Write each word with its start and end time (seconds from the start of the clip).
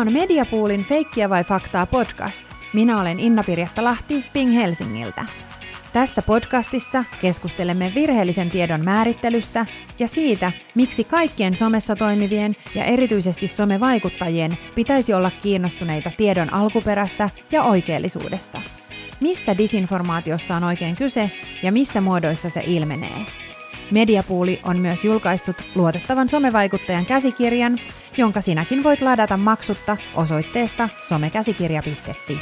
On 0.00 0.12
Mediapoolin 0.12 0.84
Feikkiä 0.84 1.30
vai 1.30 1.44
faktaa 1.44 1.86
podcast. 1.86 2.44
Minä 2.72 3.00
olen 3.00 3.20
Inna 3.20 3.44
Pirjatta 3.44 3.84
Lahti 3.84 4.24
Ping 4.32 4.54
Helsingiltä. 4.54 5.24
Tässä 5.92 6.22
podcastissa 6.22 7.04
keskustelemme 7.20 7.92
virheellisen 7.94 8.50
tiedon 8.50 8.84
määrittelystä 8.84 9.66
ja 9.98 10.08
siitä, 10.08 10.52
miksi 10.74 11.04
kaikkien 11.04 11.56
somessa 11.56 11.96
toimivien 11.96 12.56
ja 12.74 12.84
erityisesti 12.84 13.48
somevaikuttajien 13.48 14.58
pitäisi 14.74 15.14
olla 15.14 15.30
kiinnostuneita 15.42 16.10
tiedon 16.16 16.52
alkuperästä 16.52 17.30
ja 17.52 17.62
oikeellisuudesta. 17.62 18.62
Mistä 19.20 19.58
disinformaatiossa 19.58 20.56
on 20.56 20.64
oikein 20.64 20.96
kyse 20.96 21.30
ja 21.62 21.72
missä 21.72 22.00
muodoissa 22.00 22.50
se 22.50 22.62
ilmenee? 22.66 23.26
Mediapuuli 23.90 24.60
on 24.62 24.78
myös 24.78 25.04
julkaissut 25.04 25.56
luotettavan 25.74 26.28
somevaikuttajan 26.28 27.06
käsikirjan, 27.06 27.78
jonka 28.16 28.40
sinäkin 28.40 28.84
voit 28.84 29.00
ladata 29.00 29.36
maksutta 29.36 29.96
osoitteesta 30.14 30.88
somekäsikirja.fi. 31.08 32.40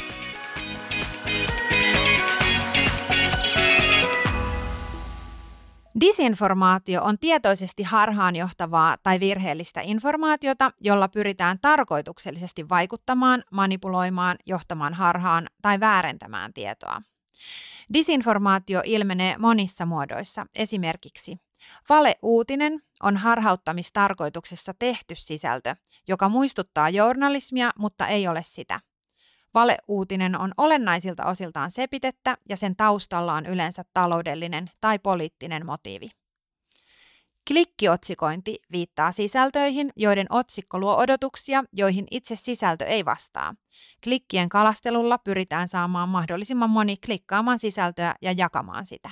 Disinformaatio 5.99 7.03
on 7.03 7.19
tietoisesti 7.19 7.83
harhaanjohtavaa 7.83 8.97
tai 9.03 9.19
virheellistä 9.19 9.81
informaatiota, 9.83 10.71
jolla 10.81 11.07
pyritään 11.07 11.57
tarkoituksellisesti 11.61 12.69
vaikuttamaan, 12.69 13.43
manipuloimaan, 13.51 14.37
johtamaan 14.45 14.93
harhaan 14.93 15.47
tai 15.61 15.79
väärentämään 15.79 16.53
tietoa. 16.53 17.01
Disinformaatio 17.93 18.81
ilmenee 18.85 19.37
monissa 19.37 19.85
muodoissa, 19.85 20.45
esimerkiksi 20.55 21.37
Valeuutinen 21.89 22.81
on 23.03 23.17
harhauttamistarkoituksessa 23.17 24.73
tehty 24.79 25.15
sisältö, 25.15 25.75
joka 26.07 26.29
muistuttaa 26.29 26.89
journalismia, 26.89 27.71
mutta 27.77 28.07
ei 28.07 28.27
ole 28.27 28.43
sitä. 28.43 28.79
Valeuutinen 29.53 30.39
on 30.39 30.51
olennaisilta 30.57 31.25
osiltaan 31.25 31.71
sepitettä 31.71 32.37
ja 32.49 32.57
sen 32.57 32.75
taustalla 32.75 33.33
on 33.33 33.45
yleensä 33.45 33.83
taloudellinen 33.93 34.71
tai 34.81 34.99
poliittinen 34.99 35.65
motiivi. 35.65 36.18
Klikkiotsikointi 37.49 38.59
viittaa 38.71 39.11
sisältöihin, 39.11 39.93
joiden 39.95 40.27
otsikko 40.29 40.79
luo 40.79 40.95
odotuksia, 40.97 41.63
joihin 41.73 42.07
itse 42.11 42.35
sisältö 42.35 42.85
ei 42.85 43.05
vastaa. 43.05 43.55
Klikkien 44.03 44.49
kalastelulla 44.49 45.17
pyritään 45.17 45.67
saamaan 45.67 46.09
mahdollisimman 46.09 46.69
moni 46.69 46.97
klikkaamaan 47.05 47.59
sisältöä 47.59 48.15
ja 48.21 48.31
jakamaan 48.31 48.85
sitä. 48.85 49.09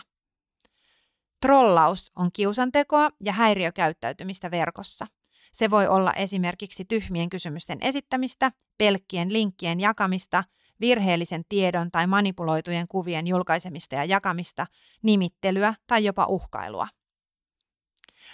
Trollaus 1.41 2.11
on 2.15 2.31
kiusantekoa 2.33 3.09
ja 3.23 3.33
häiriökäyttäytymistä 3.33 4.51
verkossa. 4.51 5.07
Se 5.51 5.69
voi 5.69 5.87
olla 5.87 6.13
esimerkiksi 6.13 6.85
tyhmien 6.85 7.29
kysymysten 7.29 7.77
esittämistä, 7.81 8.51
pelkkien 8.77 9.33
linkkien 9.33 9.79
jakamista, 9.79 10.43
virheellisen 10.79 11.43
tiedon 11.49 11.91
tai 11.91 12.07
manipuloitujen 12.07 12.87
kuvien 12.87 13.27
julkaisemista 13.27 13.95
ja 13.95 14.05
jakamista, 14.05 14.67
nimittelyä 15.03 15.73
tai 15.87 16.05
jopa 16.05 16.25
uhkailua. 16.25 16.87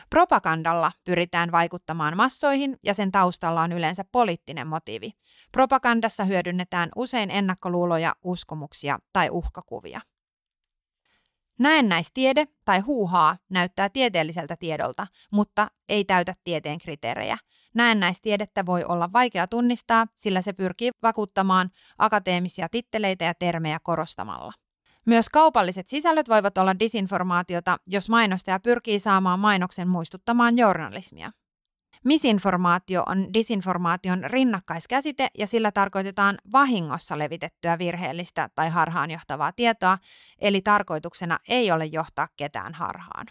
Propagandalla 0.10 0.92
pyritään 1.06 1.52
vaikuttamaan 1.52 2.18
massoihin 2.18 2.78
ja 2.84 2.94
sen 2.94 3.12
taustalla 3.12 3.62
on 3.62 3.72
yleensä 3.72 4.04
poliittinen 4.12 4.68
motiivi. 4.68 5.12
Propagandassa 5.52 6.24
hyödynnetään 6.24 6.90
usein 6.96 7.32
ennakkoluuloja, 7.32 8.16
uskomuksia 8.24 9.00
tai 9.14 9.30
uhkakuvia. 9.30 10.02
Näennäistiede 11.60 12.48
tai 12.66 12.80
huuhaa 12.80 13.38
näyttää 13.50 13.90
tieteelliseltä 13.90 14.56
tiedolta, 14.60 15.08
mutta 15.32 15.68
ei 15.90 16.06
täytä 16.06 16.34
tieteen 16.44 16.78
kriteerejä. 16.78 17.38
Näennäistiedettä 17.76 18.66
voi 18.66 18.84
olla 18.84 19.14
vaikea 19.14 19.48
tunnistaa, 19.48 20.08
sillä 20.16 20.42
se 20.42 20.54
pyrkii 20.54 20.92
vakuuttamaan 21.04 21.70
akateemisia 21.98 22.70
titteleitä 22.70 23.26
ja 23.26 23.34
termejä 23.34 23.80
korostamalla. 23.84 24.54
Myös 25.06 25.30
kaupalliset 25.30 25.88
sisällöt 25.88 26.30
voivat 26.30 26.58
olla 26.58 26.80
disinformaatiota, 26.80 27.78
jos 27.88 28.10
mainostaja 28.10 28.60
pyrkii 28.60 29.00
saamaan 29.00 29.40
mainoksen 29.40 29.88
muistuttamaan 29.88 30.58
journalismia. 30.58 31.32
Misinformaatio 32.04 33.04
on 33.08 33.34
disinformaation 33.34 34.24
rinnakkaiskäsite 34.24 35.28
ja 35.40 35.48
sillä 35.48 35.72
tarkoitetaan 35.72 36.38
vahingossa 36.52 37.18
levitettyä 37.18 37.78
virheellistä 37.78 38.50
tai 38.56 38.70
harhaanjohtavaa 38.70 39.52
tietoa, 39.52 39.98
eli 40.40 40.62
tarkoituksena 40.62 41.40
ei 41.48 41.72
ole 41.72 41.86
johtaa 41.86 42.28
ketään 42.38 42.74
harhaan. 42.74 43.28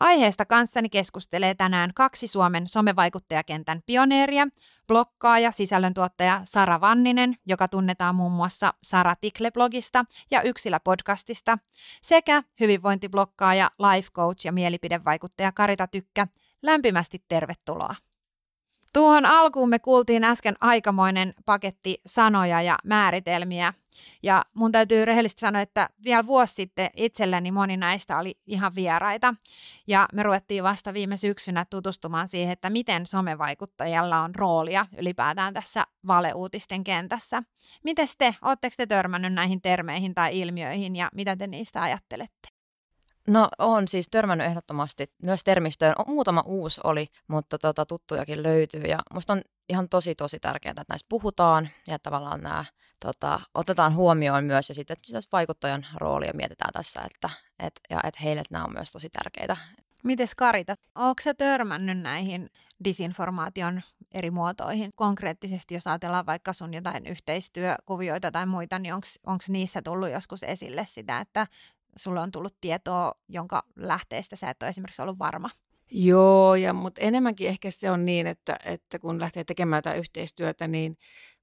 Aiheesta 0.00 0.44
kanssani 0.44 0.88
keskustelee 0.88 1.54
tänään 1.54 1.90
kaksi 1.94 2.26
Suomen 2.26 2.68
somevaikuttajakentän 2.68 3.80
pioneeria, 3.86 4.46
blokkaaja, 4.86 5.50
sisällöntuottaja 5.50 6.40
Sara 6.44 6.80
Vanninen, 6.80 7.36
joka 7.46 7.68
tunnetaan 7.68 8.14
muun 8.14 8.32
muassa 8.32 8.74
Sara 8.82 9.14
Tikle-blogista 9.14 10.04
ja 10.30 10.42
Yksilä-podcastista, 10.42 11.58
sekä 12.02 12.42
hyvinvointiblokkaaja, 12.60 13.70
life 13.78 14.08
coach 14.10 14.46
ja 14.46 14.52
mielipidevaikuttaja 14.52 15.52
Karita 15.52 15.86
Tykkä, 15.86 16.26
Lämpimästi 16.62 17.24
tervetuloa. 17.28 17.94
Tuohon 18.96 19.26
alkuun 19.26 19.68
me 19.68 19.78
kuultiin 19.78 20.24
äsken 20.24 20.56
aikamoinen 20.60 21.34
paketti 21.44 22.00
sanoja 22.06 22.62
ja 22.62 22.78
määritelmiä. 22.84 23.74
Ja 24.22 24.44
mun 24.54 24.72
täytyy 24.72 25.04
rehellisesti 25.04 25.40
sanoa, 25.40 25.62
että 25.62 25.88
vielä 26.04 26.26
vuosi 26.26 26.54
sitten 26.54 26.90
itselleni 26.96 27.50
moni 27.50 27.76
näistä 27.76 28.18
oli 28.18 28.38
ihan 28.46 28.74
vieraita. 28.74 29.34
Ja 29.86 30.08
me 30.12 30.22
ruvettiin 30.22 30.64
vasta 30.64 30.94
viime 30.94 31.16
syksynä 31.16 31.64
tutustumaan 31.70 32.28
siihen, 32.28 32.52
että 32.52 32.70
miten 32.70 33.06
somevaikuttajalla 33.06 34.20
on 34.20 34.34
roolia 34.34 34.86
ylipäätään 34.98 35.54
tässä 35.54 35.84
valeuutisten 36.06 36.84
kentässä. 36.84 37.42
Miten 37.84 38.08
te, 38.18 38.34
oletteko 38.42 38.74
te 38.76 38.86
törmännyt 38.86 39.32
näihin 39.32 39.62
termeihin 39.62 40.14
tai 40.14 40.40
ilmiöihin 40.40 40.96
ja 40.96 41.08
mitä 41.14 41.36
te 41.36 41.46
niistä 41.46 41.82
ajattelette? 41.82 42.55
No 43.26 43.48
on 43.58 43.88
siis 43.88 44.08
törmännyt 44.10 44.46
ehdottomasti 44.46 45.12
myös 45.22 45.44
termistöön. 45.44 45.94
Muutama 46.06 46.42
uusi 46.46 46.80
oli, 46.84 47.06
mutta 47.28 47.58
tota, 47.58 47.86
tuttujakin 47.86 48.42
löytyy 48.42 48.82
ja 48.82 48.98
musta 49.14 49.32
on 49.32 49.42
ihan 49.68 49.88
tosi 49.88 50.14
tosi 50.14 50.40
tärkeää, 50.40 50.70
että 50.70 50.84
näistä 50.88 51.06
puhutaan 51.08 51.68
ja 51.88 51.98
tavallaan 51.98 52.40
nämä 52.40 52.64
tota, 53.04 53.40
otetaan 53.54 53.94
huomioon 53.94 54.44
myös 54.44 54.68
ja 54.68 54.74
sitten 54.74 54.96
että 55.14 55.28
vaikuttajan 55.32 55.86
roolia 55.94 56.32
mietitään 56.34 56.72
tässä, 56.72 57.02
että 57.02 57.30
et, 57.58 57.80
ja 57.90 58.00
että 58.04 58.20
heille 58.22 58.42
nämä 58.50 58.64
on 58.64 58.72
myös 58.72 58.92
tosi 58.92 59.08
tärkeitä. 59.10 59.56
Mites 60.04 60.34
Karita, 60.34 60.74
onko 60.94 61.22
se 61.22 61.34
törmännyt 61.34 61.98
näihin 61.98 62.50
disinformaation 62.84 63.82
eri 64.14 64.30
muotoihin? 64.30 64.90
Konkreettisesti, 64.94 65.74
jos 65.74 65.86
ajatellaan 65.86 66.26
vaikka 66.26 66.52
sun 66.52 66.74
jotain 66.74 67.06
yhteistyökuvioita 67.06 68.32
tai 68.32 68.46
muita, 68.46 68.78
niin 68.78 68.94
onko 68.94 69.44
niissä 69.48 69.82
tullut 69.82 70.10
joskus 70.10 70.42
esille 70.42 70.86
sitä, 70.88 71.20
että 71.20 71.46
sulle 71.96 72.20
on 72.20 72.30
tullut 72.30 72.56
tietoa, 72.60 73.14
jonka 73.28 73.62
lähteestä 73.76 74.36
sä 74.36 74.50
et 74.50 74.62
ole 74.62 74.68
esimerkiksi 74.68 75.02
ollut 75.02 75.18
varma? 75.18 75.50
Joo, 75.90 76.54
ja, 76.54 76.72
mutta 76.72 77.00
enemmänkin 77.00 77.48
ehkä 77.48 77.70
se 77.70 77.90
on 77.90 78.04
niin, 78.04 78.26
että, 78.26 78.56
että 78.64 78.98
kun 78.98 79.20
lähtee 79.20 79.44
tekemään 79.44 79.78
jotain 79.78 79.98
yhteistyötä, 79.98 80.68
niin 80.68 80.96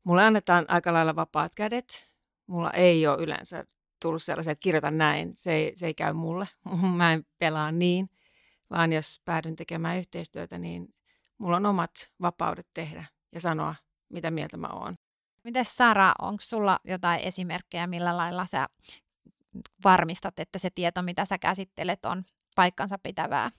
mulle 0.04 0.24
annetaan 0.24 0.66
aika 0.68 0.94
lailla 0.94 1.16
vapaat 1.16 1.56
kädet. 1.56 2.14
Mulla 2.48 2.72
ei 2.72 3.08
ole 3.08 3.24
yleensä 3.24 3.66
tullut 4.02 4.24
sellaisia, 4.24 4.52
että 4.52 4.64
kirjoita 4.64 4.92
näin, 4.92 5.36
se 5.36 5.54
ei, 5.54 5.72
se 5.76 5.86
ei 5.86 5.94
käy 5.94 6.14
mulle. 6.14 6.48
Mä 6.98 7.14
en 7.14 7.26
pelaa 7.38 7.72
niin, 7.72 8.10
vaan 8.70 8.94
jos 8.94 9.22
päädyn 9.26 9.56
tekemään 9.56 9.98
yhteistyötä, 9.98 10.58
niin 10.58 10.88
mulla 11.38 11.58
on 11.58 11.66
omat 11.66 12.12
vapaudet 12.22 12.68
tehdä 12.74 13.06
ja 13.32 13.40
sanoa, 13.40 13.76
mitä 14.10 14.32
mieltä 14.32 14.58
mä 14.58 14.68
oon. 14.68 14.96
Miten 15.44 15.66
Sara, 15.66 16.14
onko 16.22 16.42
sulla 16.42 16.80
jotain 16.84 17.20
esimerkkejä, 17.20 17.88
millä 17.88 18.18
lailla 18.18 18.46
sä 18.46 18.68
varmistat, 19.84 20.40
että 20.40 20.60
se 20.60 20.70
tieto, 20.70 21.02
mitä 21.02 21.26
sä 21.26 21.38
käsittelet, 21.38 22.06
on 22.06 22.24
paikkansa 22.56 22.98
pitävää? 22.98 23.52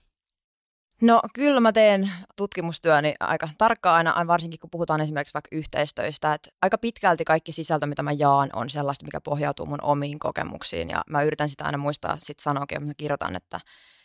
No 1.01 1.21
kyllä 1.33 1.59
mä 1.59 1.71
teen 1.71 2.11
tutkimustyöni 2.35 3.13
aika 3.19 3.49
tarkkaan 3.57 4.07
aina, 4.07 4.27
varsinkin 4.27 4.59
kun 4.59 4.69
puhutaan 4.69 5.01
esimerkiksi 5.01 5.33
vaikka 5.33 5.49
yhteistöistä. 5.51 6.33
Että 6.33 6.49
aika 6.61 6.77
pitkälti 6.77 7.25
kaikki 7.25 7.51
sisältö, 7.51 7.85
mitä 7.85 8.03
mä 8.03 8.11
jaan, 8.11 8.49
on 8.53 8.69
sellaista, 8.69 9.05
mikä 9.05 9.21
pohjautuu 9.21 9.65
mun 9.65 9.79
omiin 9.81 10.19
kokemuksiin. 10.19 10.89
Ja 10.89 11.03
mä 11.09 11.23
yritän 11.23 11.49
sitä 11.49 11.65
aina 11.65 11.77
muistaa 11.77 12.17
sitten 12.17 12.43
sanoakin, 12.43 12.83
mä 12.83 12.93
kirjoitan, 12.97 13.35
että, 13.35 13.59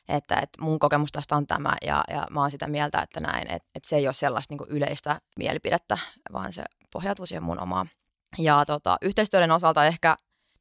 että, 0.09 0.35
että 0.35 0.63
mun 0.63 0.79
kokemus 0.79 1.13
tästä 1.13 1.37
on 1.37 1.47
tämä 1.47 1.77
ja, 1.83 2.05
ja 2.11 2.27
mä 2.31 2.41
oon 2.41 2.51
sitä 2.51 2.67
mieltä, 2.67 3.03
että 3.03 3.21
näin. 3.21 3.51
Että, 3.51 3.69
että 3.75 3.89
se 3.89 3.97
ei 3.97 4.07
ole 4.07 4.15
sellaista 4.15 4.55
niin 4.55 4.77
yleistä 4.77 5.21
mielipidettä, 5.37 5.99
vaan 6.33 6.53
se 6.53 6.65
pohjautuu 6.93 7.27
siihen 7.27 7.43
mun 7.43 7.61
omaan. 7.61 7.87
Ja 8.39 8.65
tota, 8.67 8.99
yhteistyöiden 9.03 9.53
osalta 9.53 9.87
ehkä 9.87 10.17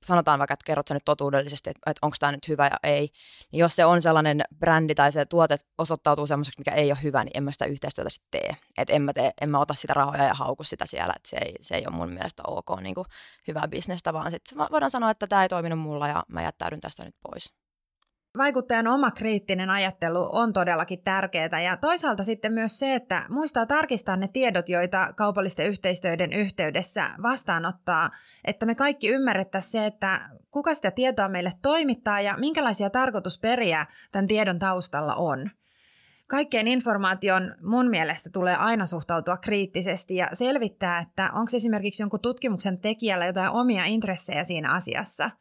sanotaan 0.05 0.39
vaikka, 0.39 0.53
että 0.53 0.65
kerrot 0.65 0.87
sä 0.87 0.93
nyt 0.93 1.05
totuudellisesti, 1.05 1.69
että, 1.69 1.91
että 1.91 2.05
onko 2.05 2.17
tämä 2.19 2.31
nyt 2.31 2.47
hyvä 2.47 2.65
ja 2.65 2.77
ei, 2.83 3.09
niin 3.51 3.59
jos 3.59 3.75
se 3.75 3.85
on 3.85 4.01
sellainen 4.01 4.43
brändi 4.59 4.95
tai 4.95 5.11
se 5.11 5.25
tuote 5.25 5.57
osoittautuu 5.77 6.27
semmoiseksi, 6.27 6.59
mikä 6.59 6.71
ei 6.71 6.91
ole 6.91 6.99
hyvä, 7.03 7.23
niin 7.23 7.37
en 7.37 7.43
mä 7.43 7.51
sitä 7.51 7.65
yhteistyötä 7.65 8.09
sitten 8.09 8.41
tee. 8.41 8.57
Että 8.77 8.93
en 8.93 9.01
mä, 9.01 9.13
tee, 9.13 9.31
en 9.41 9.49
mä 9.49 9.59
ota 9.59 9.73
sitä 9.73 9.93
rahoja 9.93 10.23
ja 10.23 10.33
hauku 10.33 10.63
sitä 10.63 10.85
siellä, 10.85 11.13
että 11.15 11.29
se 11.29 11.37
ei, 11.37 11.55
se 11.61 11.75
ei 11.75 11.83
ole 11.87 11.95
mun 11.95 12.13
mielestä 12.13 12.43
ok 12.47 12.81
niin 12.81 12.95
kuin 12.95 13.07
hyvää 13.47 13.67
bisnestä, 13.67 14.13
vaan 14.13 14.31
sitten 14.31 14.57
voidaan 14.57 14.91
sanoa, 14.91 15.11
että 15.11 15.27
tämä 15.27 15.43
ei 15.43 15.49
toiminut 15.49 15.79
mulla 15.79 16.07
ja 16.07 16.23
mä 16.27 16.41
jättäydyn 16.41 16.81
tästä 16.81 17.05
nyt 17.05 17.15
pois. 17.21 17.58
Vaikuttajan 18.37 18.87
oma 18.87 19.11
kriittinen 19.11 19.69
ajattelu 19.69 20.29
on 20.31 20.53
todellakin 20.53 21.01
tärkeää 21.03 21.61
ja 21.61 21.77
toisaalta 21.77 22.23
sitten 22.23 22.53
myös 22.53 22.79
se, 22.79 22.95
että 22.95 23.25
muistaa 23.29 23.65
tarkistaa 23.65 24.17
ne 24.17 24.27
tiedot, 24.27 24.69
joita 24.69 25.13
kaupallisten 25.13 25.67
yhteistyöiden 25.67 26.33
yhteydessä 26.33 27.09
vastaanottaa, 27.21 28.09
että 28.45 28.65
me 28.65 28.75
kaikki 28.75 29.09
ymmärrettäisiin 29.09 29.71
se, 29.71 29.85
että 29.85 30.29
kuka 30.51 30.73
sitä 30.73 30.91
tietoa 30.91 31.29
meille 31.29 31.53
toimittaa 31.61 32.21
ja 32.21 32.37
minkälaisia 32.37 32.89
tarkoitusperiä 32.89 33.85
tämän 34.11 34.27
tiedon 34.27 34.59
taustalla 34.59 35.15
on. 35.15 35.49
Kaikkeen 36.27 36.67
informaation 36.67 37.55
mun 37.61 37.89
mielestä 37.89 38.29
tulee 38.33 38.55
aina 38.55 38.85
suhtautua 38.85 39.37
kriittisesti 39.37 40.15
ja 40.15 40.29
selvittää, 40.33 40.99
että 40.99 41.29
onko 41.33 41.51
esimerkiksi 41.55 42.03
jonkun 42.03 42.19
tutkimuksen 42.19 42.79
tekijällä 42.79 43.25
jotain 43.25 43.51
omia 43.51 43.85
intressejä 43.85 44.43
siinä 44.43 44.73
asiassa– 44.73 45.31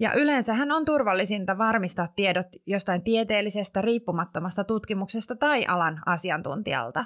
ja 0.00 0.12
yleensähän 0.12 0.72
on 0.72 0.84
turvallisinta 0.84 1.58
varmistaa 1.58 2.08
tiedot 2.16 2.46
jostain 2.66 3.02
tieteellisestä 3.02 3.82
riippumattomasta 3.82 4.64
tutkimuksesta 4.64 5.36
tai 5.36 5.66
alan 5.66 6.02
asiantuntijalta. 6.06 7.04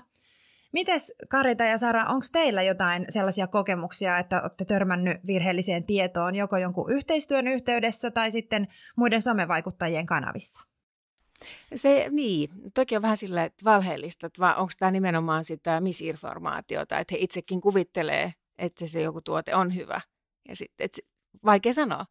Mites 0.73 1.15
Karita 1.29 1.65
ja 1.65 1.79
Sara, 1.79 2.05
onko 2.05 2.27
teillä 2.33 2.63
jotain 2.63 3.07
sellaisia 3.09 3.47
kokemuksia, 3.47 4.19
että 4.19 4.43
olette 4.43 4.65
törmännyt 4.65 5.17
virheelliseen 5.27 5.85
tietoon 5.85 6.35
joko 6.35 6.57
jonkun 6.57 6.93
yhteistyön 6.93 7.49
yhteydessä 7.49 8.11
tai 8.11 8.31
sitten 8.31 8.69
muiden 8.97 9.23
somevaikuttajien 9.23 10.07
kanavissa? 10.07 10.65
Se, 11.75 12.07
niin, 12.11 12.51
toki 12.75 12.97
on 12.97 13.03
vähän 13.03 13.17
sillä 13.17 13.45
että 13.45 13.65
valheellista, 13.65 14.27
että 14.27 14.55
onko 14.57 14.73
tämä 14.79 14.91
nimenomaan 14.91 15.45
sitä 15.45 15.81
misinformaatiota, 15.81 16.99
että 16.99 17.15
he 17.15 17.19
itsekin 17.21 17.61
kuvittelee, 17.61 18.33
että 18.59 18.87
se 18.87 19.01
joku 19.01 19.21
tuote 19.21 19.55
on 19.55 19.75
hyvä. 19.75 20.01
Ja 20.49 20.57
sitten, 20.57 20.85
että 20.85 20.99
vaikea 21.45 21.75
sanoa. 21.75 22.07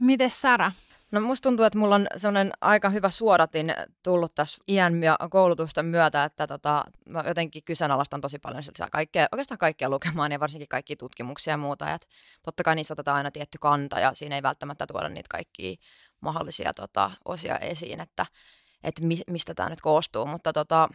Miten 0.00 0.30
Sara? 0.30 0.72
No 1.12 1.20
musta 1.20 1.42
tuntuu, 1.42 1.64
että 1.66 1.78
mulla 1.78 1.94
on 1.94 2.06
sellainen 2.16 2.52
aika 2.60 2.90
hyvä 2.90 3.08
suodatin 3.08 3.74
tullut 4.02 4.34
tässä 4.34 4.62
iän 4.68 5.02
ja 5.02 5.18
koulutusten 5.30 5.86
myötä, 5.86 6.24
että 6.24 6.46
tota, 6.46 6.84
mä 7.08 7.24
jotenkin 7.26 7.64
kyseenalaistan 7.64 8.20
tosi 8.20 8.38
paljon 8.38 8.62
kaikkea, 8.92 9.26
oikeastaan 9.32 9.58
kaikkea 9.58 9.88
lukemaan 9.90 10.32
ja 10.32 10.40
varsinkin 10.40 10.68
kaikki 10.68 10.96
tutkimuksia 10.96 11.52
ja 11.52 11.56
muuta. 11.56 11.94
Et 11.94 12.08
totta 12.42 12.62
kai 12.62 12.74
niissä 12.74 12.94
otetaan 12.94 13.16
aina 13.16 13.30
tietty 13.30 13.58
kanta 13.58 14.00
ja 14.00 14.14
siinä 14.14 14.36
ei 14.36 14.42
välttämättä 14.42 14.86
tuoda 14.86 15.08
niitä 15.08 15.28
kaikkia 15.30 15.76
mahdollisia 16.20 16.72
tota, 16.74 17.10
osia 17.24 17.58
esiin, 17.58 18.00
että, 18.00 18.26
että 18.84 19.06
mi, 19.06 19.20
mistä 19.30 19.54
tämä 19.54 19.68
nyt 19.68 19.80
koostuu. 19.80 20.26
Mutta 20.26 20.52
tota, 20.52 20.88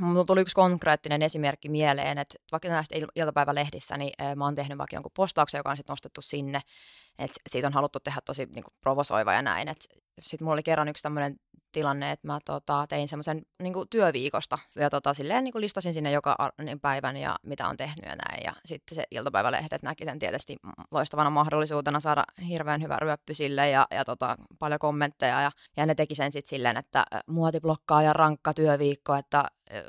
Mulla 0.00 0.24
tuli 0.24 0.40
yksi 0.40 0.54
konkreettinen 0.54 1.22
esimerkki 1.22 1.68
mieleen, 1.68 2.18
että 2.18 2.38
vaikka 2.52 2.68
näistä 2.68 2.96
iltapäivälehdissä, 3.14 3.96
niin 3.96 4.12
mä 4.36 4.44
oon 4.44 4.54
tehnyt 4.54 4.78
vaikka 4.78 4.96
jonkun 4.96 5.12
postauksen, 5.16 5.58
joka 5.58 5.70
on 5.70 5.76
sitten 5.76 5.92
nostettu 5.92 6.22
sinne, 6.22 6.60
että 7.18 7.36
siitä 7.48 7.66
on 7.66 7.72
haluttu 7.72 8.00
tehdä 8.00 8.20
tosi 8.24 8.46
niin 8.46 8.64
kuin, 8.64 8.74
provosoiva 8.80 9.32
ja 9.32 9.42
näin. 9.42 9.68
Sitten 10.20 10.44
mulla 10.44 10.52
oli 10.52 10.62
kerran 10.62 10.88
yksi 10.88 11.02
tämmöinen 11.02 11.36
tilanne, 11.72 12.10
että 12.10 12.26
mä 12.26 12.38
tota, 12.44 12.86
tein 12.88 13.08
semmoisen 13.08 13.42
niin 13.62 13.74
työviikosta 13.90 14.58
ja 14.76 14.90
tota, 14.90 15.14
silleen 15.14 15.44
niin 15.44 15.52
kuin 15.52 15.62
listasin 15.62 15.94
sinne 15.94 16.10
joka 16.10 16.36
päivän 16.82 17.16
ja 17.16 17.38
mitä 17.42 17.68
on 17.68 17.76
tehnyt 17.76 18.04
ja 18.06 18.16
näin. 18.16 18.44
Ja 18.44 18.52
sitten 18.64 18.96
se 18.96 19.04
iltapäivälehdet 19.10 19.82
näki 19.82 20.04
sen 20.04 20.18
tietysti 20.18 20.56
loistavana 20.90 21.30
mahdollisuutena 21.30 22.00
saada 22.00 22.24
hirveän 22.48 22.82
hyvä 22.82 22.96
ryöppy 22.96 23.34
sille 23.34 23.70
ja, 23.70 23.86
ja 23.90 24.04
tota, 24.04 24.36
paljon 24.58 24.78
kommentteja. 24.78 25.40
Ja, 25.40 25.50
ja 25.76 25.86
ne 25.86 25.94
teki 25.94 26.14
sen 26.14 26.32
sitten 26.32 26.48
silleen, 26.48 26.76
että 26.76 27.06
muotiblokkaa 27.26 28.02
ja 28.02 28.12
rankka 28.12 28.54
työviikko, 28.54 29.14
että 29.14 29.44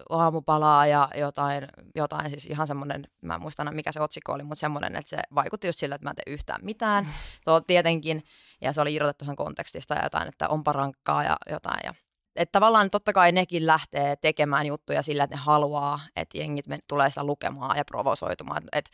aamupalaa 0.09 0.87
ja 0.87 1.09
jotain, 1.15 1.67
jotain 1.95 2.29
siis 2.29 2.45
ihan 2.45 2.67
semmoinen, 2.67 3.07
mä 3.21 3.35
en 3.35 3.41
muista 3.41 3.71
mikä 3.71 3.91
se 3.91 4.01
otsikko 4.01 4.33
oli, 4.33 4.43
mutta 4.43 4.59
semmoinen, 4.59 4.95
että 4.95 5.09
se 5.09 5.17
vaikutti 5.35 5.67
just 5.67 5.79
sillä, 5.79 5.95
että 5.95 6.05
mä 6.05 6.09
en 6.09 6.15
tee 6.15 6.33
yhtään 6.33 6.65
mitään. 6.65 7.03
Mm. 7.03 7.11
Tuo 7.45 7.61
tietenkin, 7.61 8.23
ja 8.61 8.73
se 8.73 8.81
oli 8.81 8.93
irrotettu 8.93 9.25
ihan 9.25 9.35
kontekstista 9.35 9.93
ja 9.93 10.03
jotain, 10.03 10.27
että 10.27 10.49
onpa 10.49 10.73
rankkaa 10.73 11.23
ja 11.23 11.37
jotain. 11.49 11.79
Ja, 11.83 11.93
että 12.35 12.51
tavallaan 12.51 12.89
totta 12.89 13.13
kai 13.13 13.31
nekin 13.31 13.67
lähtee 13.67 14.15
tekemään 14.15 14.65
juttuja 14.65 15.01
sillä, 15.01 15.23
että 15.23 15.35
ne 15.35 15.41
haluaa, 15.41 15.99
että 16.15 16.37
jengit 16.37 16.65
tulee 16.87 17.09
sitä 17.09 17.23
lukemaan 17.23 17.77
ja 17.77 17.85
provosoitumaan. 17.85 18.63
Että 18.71 18.91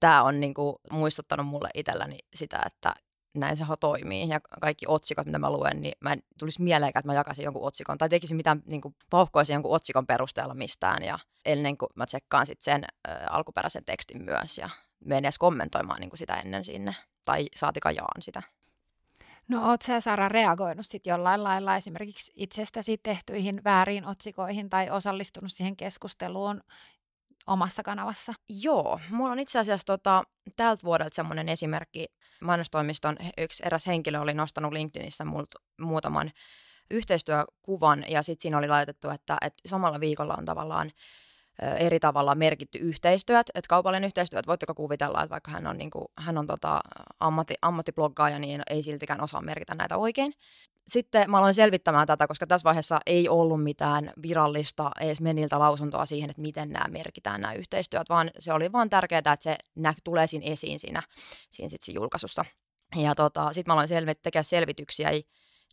tämä 0.00 0.22
on 0.22 0.40
niinku 0.40 0.80
muistuttanut 0.92 1.46
mulle 1.46 1.68
itselläni 1.74 2.18
sitä, 2.34 2.62
että 2.66 2.94
näin 3.36 3.56
se 3.56 3.64
toimii. 3.80 4.28
Ja 4.28 4.40
kaikki 4.60 4.86
otsikot, 4.88 5.26
mitä 5.26 5.38
mä 5.38 5.50
luen, 5.50 5.82
niin 5.82 5.92
mä 6.00 6.12
en 6.12 6.22
tulisi 6.38 6.62
mieleenkään, 6.62 7.00
että 7.00 7.08
mä 7.08 7.14
jakaisin 7.14 7.44
jonkun 7.44 7.66
otsikon 7.66 7.98
tai 7.98 8.08
tekisin 8.08 8.36
mitään, 8.36 8.62
niin 8.66 8.80
kuin, 8.80 8.94
vauhkoisin 9.12 9.54
jonkun 9.54 9.74
otsikon 9.74 10.06
perusteella 10.06 10.54
mistään. 10.54 11.02
Ja 11.02 11.18
ennen 11.44 11.78
kuin 11.78 11.88
mä 11.94 12.06
tsekkaan 12.06 12.46
sit 12.46 12.62
sen 12.62 12.84
ö, 12.84 13.10
alkuperäisen 13.30 13.84
tekstin 13.84 14.22
myös 14.22 14.58
ja 14.58 14.70
menen 15.04 15.24
edes 15.24 15.38
kommentoimaan 15.38 16.00
niin 16.00 16.10
kuin 16.10 16.18
sitä 16.18 16.34
ennen 16.34 16.64
sinne. 16.64 16.94
Tai 17.24 17.46
saatika 17.56 17.90
jaan 17.90 18.22
sitä. 18.22 18.42
No 19.48 19.68
oot 19.68 19.82
sä 19.82 20.00
Sara 20.00 20.28
reagoinut 20.28 20.86
sit 20.86 21.06
jollain 21.06 21.44
lailla 21.44 21.76
esimerkiksi 21.76 22.32
itsestäsi 22.36 22.98
tehtyihin 22.98 23.64
väärin 23.64 24.06
otsikoihin 24.06 24.70
tai 24.70 24.90
osallistunut 24.90 25.52
siihen 25.52 25.76
keskusteluun 25.76 26.60
omassa 27.46 27.82
kanavassa? 27.82 28.34
Joo, 28.62 29.00
mulla 29.10 29.32
on 29.32 29.38
itse 29.38 29.58
asiassa 29.58 29.86
tota, 29.86 30.22
tältä 30.56 30.82
vuodelta 30.84 31.14
semmoinen 31.14 31.48
esimerkki. 31.48 32.06
Mainostoimiston 32.40 33.16
yksi 33.38 33.62
eräs 33.66 33.86
henkilö 33.86 34.20
oli 34.20 34.34
nostanut 34.34 34.72
LinkedInissä 34.72 35.24
multa 35.24 35.58
muutaman 35.80 36.30
yhteistyökuvan 36.90 38.04
ja 38.08 38.22
sitten 38.22 38.42
siinä 38.42 38.58
oli 38.58 38.68
laitettu, 38.68 39.10
että, 39.10 39.36
että 39.40 39.68
samalla 39.68 40.00
viikolla 40.00 40.34
on 40.38 40.44
tavallaan 40.44 40.90
eri 41.78 42.00
tavalla 42.00 42.34
merkitty 42.34 42.78
yhteistyöt, 42.78 43.50
että 43.54 43.68
kaupallinen 43.68 44.06
yhteistyö, 44.06 44.38
että 44.38 44.48
voitteko 44.48 44.74
kuvitella, 44.74 45.22
että 45.22 45.30
vaikka 45.30 45.50
hän 45.50 45.66
on, 45.66 45.78
niin 45.78 45.90
kuin, 45.90 46.04
hän 46.18 46.38
on 46.38 46.46
tota, 46.46 46.80
ammatti, 47.20 47.54
ammattibloggaaja, 47.62 48.38
niin 48.38 48.62
ei 48.70 48.82
siltikään 48.82 49.20
osaa 49.20 49.42
merkitä 49.42 49.74
näitä 49.74 49.96
oikein. 49.96 50.32
Sitten 50.88 51.30
mä 51.30 51.38
aloin 51.38 51.54
selvittämään 51.54 52.06
tätä, 52.06 52.26
koska 52.26 52.46
tässä 52.46 52.64
vaiheessa 52.64 53.00
ei 53.06 53.28
ollut 53.28 53.62
mitään 53.62 54.12
virallista 54.22 54.90
edes 55.00 55.20
meniltä 55.20 55.58
lausuntoa 55.58 56.06
siihen, 56.06 56.30
että 56.30 56.42
miten 56.42 56.68
nämä 56.68 56.88
merkitään 56.88 57.40
nämä 57.40 57.54
yhteistyöt, 57.54 58.08
vaan 58.08 58.30
se 58.38 58.52
oli 58.52 58.72
vaan 58.72 58.90
tärkeää, 58.90 59.18
että 59.18 59.36
se 59.40 59.56
nä- 59.74 59.94
tulee 60.04 60.26
siinä 60.26 60.46
esiin 60.46 60.78
siinä, 60.78 61.02
siinä, 61.50 61.68
sit 61.68 61.82
siinä 61.82 61.98
julkaisussa. 61.98 62.44
Ja 62.96 63.14
tota, 63.14 63.52
sitten 63.52 63.70
mä 63.70 63.72
aloin 63.72 63.88
selvi- 63.88 64.20
tekemään 64.22 64.44
selvityksiä 64.44 65.10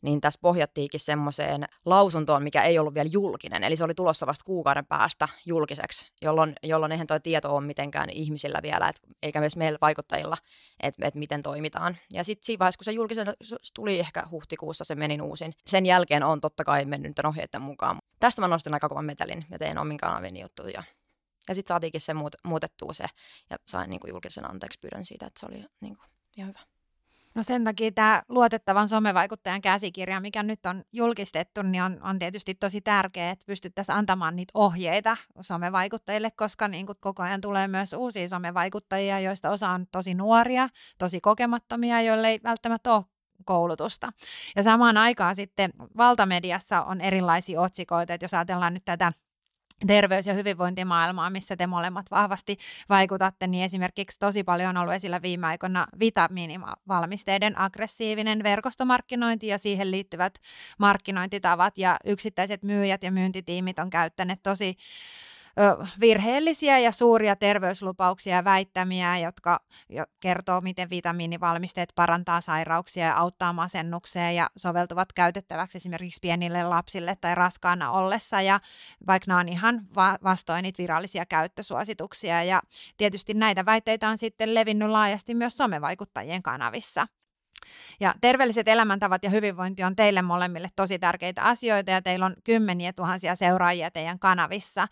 niin 0.03 0.21
tässä 0.21 0.39
pohjattiinkin 0.41 0.99
semmoiseen 0.99 1.65
lausuntoon, 1.85 2.43
mikä 2.43 2.63
ei 2.63 2.79
ollut 2.79 2.93
vielä 2.93 3.09
julkinen. 3.11 3.63
Eli 3.63 3.75
se 3.75 3.83
oli 3.83 3.93
tulossa 3.93 4.27
vasta 4.27 4.45
kuukauden 4.45 4.85
päästä 4.85 5.27
julkiseksi, 5.45 6.11
jolloin, 6.21 6.55
jolloin 6.63 6.91
eihän 6.91 7.07
tuo 7.07 7.19
tieto 7.19 7.55
ole 7.55 7.65
mitenkään 7.65 8.09
ihmisillä 8.09 8.59
vielä, 8.63 8.87
et, 8.87 8.99
eikä 9.23 9.39
myös 9.39 9.57
meillä 9.57 9.77
vaikuttajilla, 9.81 10.37
että 10.79 11.07
et 11.07 11.15
miten 11.15 11.43
toimitaan. 11.43 11.97
Ja 12.11 12.23
sitten 12.23 12.45
siinä 12.45 12.59
vaiheessa, 12.59 12.77
kun 12.77 12.85
se 12.85 12.91
julkisen 12.91 13.33
tuli 13.73 13.99
ehkä 13.99 14.23
huhtikuussa, 14.31 14.83
se 14.83 14.95
meni 14.95 15.21
uusin. 15.21 15.53
Sen 15.65 15.85
jälkeen 15.85 16.23
on 16.23 16.41
totta 16.41 16.63
kai 16.63 16.85
mennyt 16.85 17.15
tämän 17.15 17.29
ohjeiden 17.29 17.61
mukaan. 17.61 17.97
Tästä 18.19 18.41
mä 18.41 18.47
nostin 18.47 18.73
aika 18.73 18.89
kovan 18.89 19.05
metelin 19.05 19.45
ja 19.51 19.59
tein 19.59 19.77
omin 19.77 19.97
kanavin 19.97 20.37
juttuja. 20.37 20.83
Ja 21.49 21.55
sitten 21.55 21.73
saatiinkin 21.73 22.01
se 22.01 22.13
muut, 22.13 22.35
muutettua 22.43 22.93
se 22.93 23.05
ja 23.49 23.57
sain 23.67 23.89
niin 23.89 23.99
kuin 23.99 24.09
julkisen 24.09 24.49
anteeksi 24.49 24.79
pyydän 24.79 25.05
siitä, 25.05 25.25
että 25.27 25.39
se 25.39 25.45
oli 25.45 25.65
niin 25.81 25.97
kuin, 25.97 26.07
ihan 26.37 26.49
hyvä. 26.49 26.72
No 27.35 27.43
sen 27.43 27.63
takia 27.63 27.91
tämä 27.91 28.23
luotettavan 28.29 28.87
somevaikuttajan 28.87 29.61
käsikirja, 29.61 30.19
mikä 30.19 30.43
nyt 30.43 30.65
on 30.65 30.83
julkistettu, 30.91 31.61
niin 31.61 31.83
on, 31.83 31.99
on 32.03 32.19
tietysti 32.19 32.55
tosi 32.55 32.81
tärkeää, 32.81 33.31
että 33.31 33.45
pystyttäisiin 33.45 33.95
antamaan 33.95 34.35
niitä 34.35 34.51
ohjeita 34.53 35.17
somevaikuttajille, 35.41 36.31
koska 36.31 36.67
niin 36.67 36.85
kuin 36.85 36.97
koko 36.99 37.23
ajan 37.23 37.41
tulee 37.41 37.67
myös 37.67 37.93
uusia 37.93 38.27
somevaikuttajia, 38.27 39.19
joista 39.19 39.49
osa 39.49 39.69
on 39.69 39.85
tosi 39.91 40.13
nuoria, 40.13 40.69
tosi 40.97 41.21
kokemattomia, 41.21 42.01
joille 42.01 42.29
ei 42.29 42.39
välttämättä 42.43 42.93
ole 42.93 43.05
koulutusta. 43.45 44.13
Ja 44.55 44.63
samaan 44.63 44.97
aikaan 44.97 45.35
sitten 45.35 45.71
valtamediassa 45.97 46.83
on 46.83 47.01
erilaisia 47.01 47.61
otsikoita, 47.61 48.13
että 48.13 48.23
jos 48.23 48.33
ajatellaan 48.33 48.73
nyt 48.73 48.85
tätä 48.85 49.11
terveys- 49.87 50.27
ja 50.27 50.33
hyvinvointimaailmaa, 50.33 51.29
missä 51.29 51.55
te 51.55 51.67
molemmat 51.67 52.05
vahvasti 52.11 52.57
vaikutatte, 52.89 53.47
niin 53.47 53.63
esimerkiksi 53.63 54.19
tosi 54.19 54.43
paljon 54.43 54.69
on 54.69 54.77
ollut 54.77 54.93
esillä 54.93 55.21
viime 55.21 55.47
aikoina 55.47 55.87
vitamiinivalmisteiden 55.99 57.59
aggressiivinen 57.59 58.43
verkostomarkkinointi 58.43 59.47
ja 59.47 59.57
siihen 59.57 59.91
liittyvät 59.91 60.33
markkinointitavat 60.79 61.77
ja 61.77 61.97
yksittäiset 62.05 62.63
myyjät 62.63 63.03
ja 63.03 63.11
myyntitiimit 63.11 63.79
on 63.79 63.89
käyttäneet 63.89 64.39
tosi 64.43 64.77
virheellisiä 65.99 66.79
ja 66.79 66.91
suuria 66.91 67.35
terveyslupauksia 67.35 68.35
ja 68.35 68.43
väittämiä, 68.43 69.17
jotka 69.17 69.59
kertoo, 70.19 70.61
miten 70.61 70.89
vitamiinivalmisteet 70.89 71.89
parantaa 71.95 72.41
sairauksia 72.41 73.05
ja 73.05 73.17
auttaa 73.17 73.53
masennukseen 73.53 74.35
ja 74.35 74.49
soveltuvat 74.57 75.13
käytettäväksi 75.13 75.77
esimerkiksi 75.77 76.19
pienille 76.21 76.63
lapsille 76.63 77.15
tai 77.21 77.35
raskaana 77.35 77.91
ollessa. 77.91 78.41
Ja 78.41 78.59
vaikka 79.07 79.25
nämä 79.27 79.39
on 79.39 79.49
ihan 79.49 79.81
vastoin 80.23 80.63
niitä 80.63 80.81
virallisia 80.83 81.25
käyttösuosituksia. 81.25 82.43
Ja 82.43 82.61
tietysti 82.97 83.33
näitä 83.33 83.65
väitteitä 83.65 84.09
on 84.09 84.17
sitten 84.17 84.53
levinnyt 84.53 84.89
laajasti 84.89 85.35
myös 85.35 85.57
somevaikuttajien 85.57 86.43
kanavissa. 86.43 87.07
Ja 87.99 88.15
terveelliset 88.21 88.67
elämäntavat 88.67 89.23
ja 89.23 89.29
hyvinvointi 89.29 89.83
on 89.83 89.95
teille 89.95 90.21
molemmille 90.21 90.69
tosi 90.75 90.99
tärkeitä 90.99 91.41
asioita 91.41 91.91
ja 91.91 92.01
teillä 92.01 92.25
on 92.25 92.35
kymmeniä 92.43 92.93
tuhansia 92.93 93.35
seuraajia 93.35 93.91
teidän 93.91 94.19
kanavissa. 94.19 94.87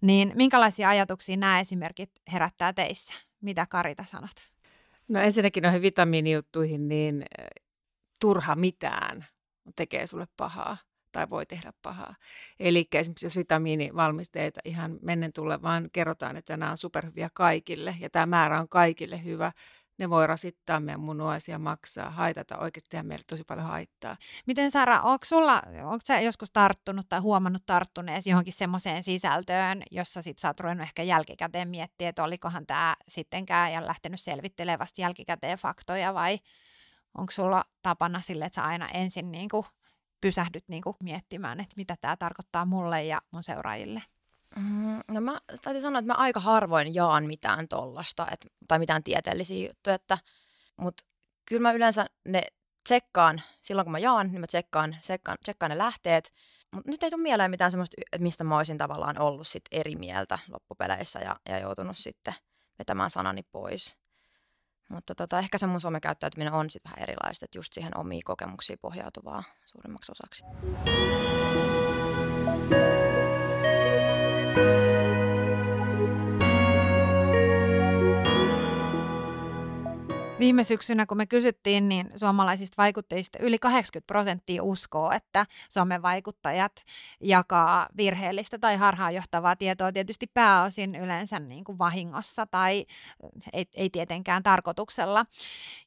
Niin 0.00 0.32
minkälaisia 0.34 0.88
ajatuksia 0.88 1.36
nämä 1.36 1.60
esimerkit 1.60 2.10
herättää 2.32 2.72
teissä? 2.72 3.14
Mitä 3.40 3.66
Karita 3.66 4.04
sanot? 4.04 4.52
No 5.08 5.20
ensinnäkin 5.20 5.62
noihin 5.62 5.82
vitamiinijuttuihin, 5.82 6.88
niin 6.88 7.24
turha 8.20 8.54
mitään 8.54 9.26
tekee 9.76 10.06
sulle 10.06 10.26
pahaa 10.36 10.76
tai 11.12 11.30
voi 11.30 11.46
tehdä 11.46 11.72
pahaa. 11.82 12.14
Eli 12.60 12.88
esimerkiksi 12.94 13.26
jos 13.26 13.36
vitamiinivalmisteita 13.36 14.60
ihan 14.64 14.98
mennen 15.02 15.32
tulle 15.32 15.62
vaan 15.62 15.88
kerrotaan, 15.92 16.36
että 16.36 16.56
nämä 16.56 16.70
on 16.70 16.78
superhyviä 16.78 17.28
kaikille 17.34 17.96
ja 18.00 18.10
tämä 18.10 18.26
määrä 18.26 18.60
on 18.60 18.68
kaikille 18.68 19.24
hyvä, 19.24 19.52
ne 19.98 20.10
voi 20.10 20.26
rasittaa 20.26 20.80
meidän 20.80 21.00
munuaisia, 21.00 21.58
maksaa, 21.58 22.10
haitata, 22.10 22.58
oikeasti 22.58 22.90
tehdä 22.90 23.02
meille 23.02 23.24
tosi 23.26 23.44
paljon 23.44 23.66
haittaa. 23.66 24.16
Miten 24.46 24.70
Sara, 24.70 25.00
onko 25.00 25.24
sulla, 25.24 25.62
onko 25.82 25.98
sä 26.04 26.20
joskus 26.20 26.50
tarttunut 26.50 27.08
tai 27.08 27.20
huomannut 27.20 27.62
tarttuneesi 27.66 28.30
johonkin 28.30 28.52
semmoiseen 28.52 29.02
sisältöön, 29.02 29.82
jossa 29.90 30.22
sit 30.22 30.38
sä 30.38 30.48
oot 30.48 30.60
ruvennut 30.60 30.86
ehkä 30.86 31.02
jälkikäteen 31.02 31.68
miettiä, 31.68 32.08
että 32.08 32.24
olikohan 32.24 32.66
tämä 32.66 32.96
sittenkään 33.08 33.72
ja 33.72 33.86
lähtenyt 33.86 34.20
selvittelemään 34.20 34.78
vasta 34.78 35.00
jälkikäteen 35.00 35.58
faktoja 35.58 36.14
vai 36.14 36.38
onko 37.18 37.30
sulla 37.32 37.64
tapana 37.82 38.20
sille, 38.20 38.44
että 38.44 38.54
sä 38.54 38.64
aina 38.64 38.88
ensin 38.88 39.32
niin 39.32 39.48
pysähdyt 40.20 40.64
niin 40.68 40.82
miettimään, 41.02 41.60
että 41.60 41.74
mitä 41.76 41.96
tämä 42.00 42.16
tarkoittaa 42.16 42.64
mulle 42.64 43.04
ja 43.04 43.22
mun 43.30 43.42
seuraajille? 43.42 44.02
Mm, 44.56 45.00
no 45.08 45.20
mä 45.20 45.40
täytyy 45.62 45.82
sanoa, 45.82 45.98
että 45.98 46.12
mä 46.12 46.18
aika 46.18 46.40
harvoin 46.40 46.94
jaan 46.94 47.26
mitään 47.26 47.68
tollasta, 47.68 48.26
et, 48.32 48.46
tai 48.68 48.78
mitään 48.78 49.02
tieteellisiä 49.02 49.68
juttuja, 49.68 49.94
että, 49.94 50.18
mutta 50.76 51.04
kyllä 51.48 51.62
mä 51.62 51.72
yleensä 51.72 52.06
ne 52.28 52.42
tsekkaan, 52.84 53.42
silloin 53.62 53.84
kun 53.84 53.92
mä 53.92 53.98
jaan, 53.98 54.26
niin 54.26 54.40
mä 54.40 54.46
tsekkaan, 54.46 54.96
tsekkaan, 55.00 55.38
tsekkaan 55.42 55.70
ne 55.70 55.78
lähteet, 55.78 56.32
mutta 56.74 56.90
nyt 56.90 57.02
ei 57.02 57.10
tule 57.10 57.22
mieleen 57.22 57.50
mitään 57.50 57.70
semmoista, 57.70 57.96
mistä 58.18 58.44
mä 58.44 58.56
olisin 58.56 58.78
tavallaan 58.78 59.18
ollut 59.18 59.46
sit 59.46 59.64
eri 59.70 59.96
mieltä 59.96 60.38
loppupeleissä 60.52 61.20
ja, 61.20 61.36
ja 61.48 61.58
joutunut 61.58 61.98
sitten 61.98 62.34
vetämään 62.78 63.10
sanani 63.10 63.42
pois. 63.42 63.96
Mutta 64.88 65.14
tota, 65.14 65.38
ehkä 65.38 65.58
se 65.58 65.66
mun 65.66 65.80
somekäyttäytyminen 65.80 66.52
on 66.52 66.70
sitten 66.70 66.90
vähän 66.90 67.08
erilaista, 67.08 67.44
että 67.44 67.58
just 67.58 67.72
siihen 67.72 67.98
omiin 67.98 68.22
kokemuksiin 68.24 68.78
pohjautuvaa 68.78 69.42
suurimmaksi 69.66 70.12
osaksi. 70.12 70.44
Viime 80.42 80.64
syksynä, 80.64 81.06
kun 81.06 81.16
me 81.16 81.26
kysyttiin, 81.26 81.88
niin 81.88 82.10
suomalaisista 82.16 82.74
vaikuttajista 82.78 83.38
yli 83.38 83.58
80 83.58 84.06
prosenttia 84.06 84.62
uskoo, 84.62 85.10
että 85.10 85.46
somevaikuttajat 85.68 86.72
jakaa 87.20 87.88
virheellistä 87.96 88.58
tai 88.58 88.76
harhaanjohtavaa 88.76 89.56
tietoa 89.56 89.92
tietysti 89.92 90.26
pääosin 90.34 90.94
yleensä 90.94 91.38
niin 91.38 91.64
kuin 91.64 91.78
vahingossa 91.78 92.46
tai 92.46 92.86
ei, 93.52 93.66
ei 93.76 93.90
tietenkään 93.90 94.42
tarkoituksella. 94.42 95.26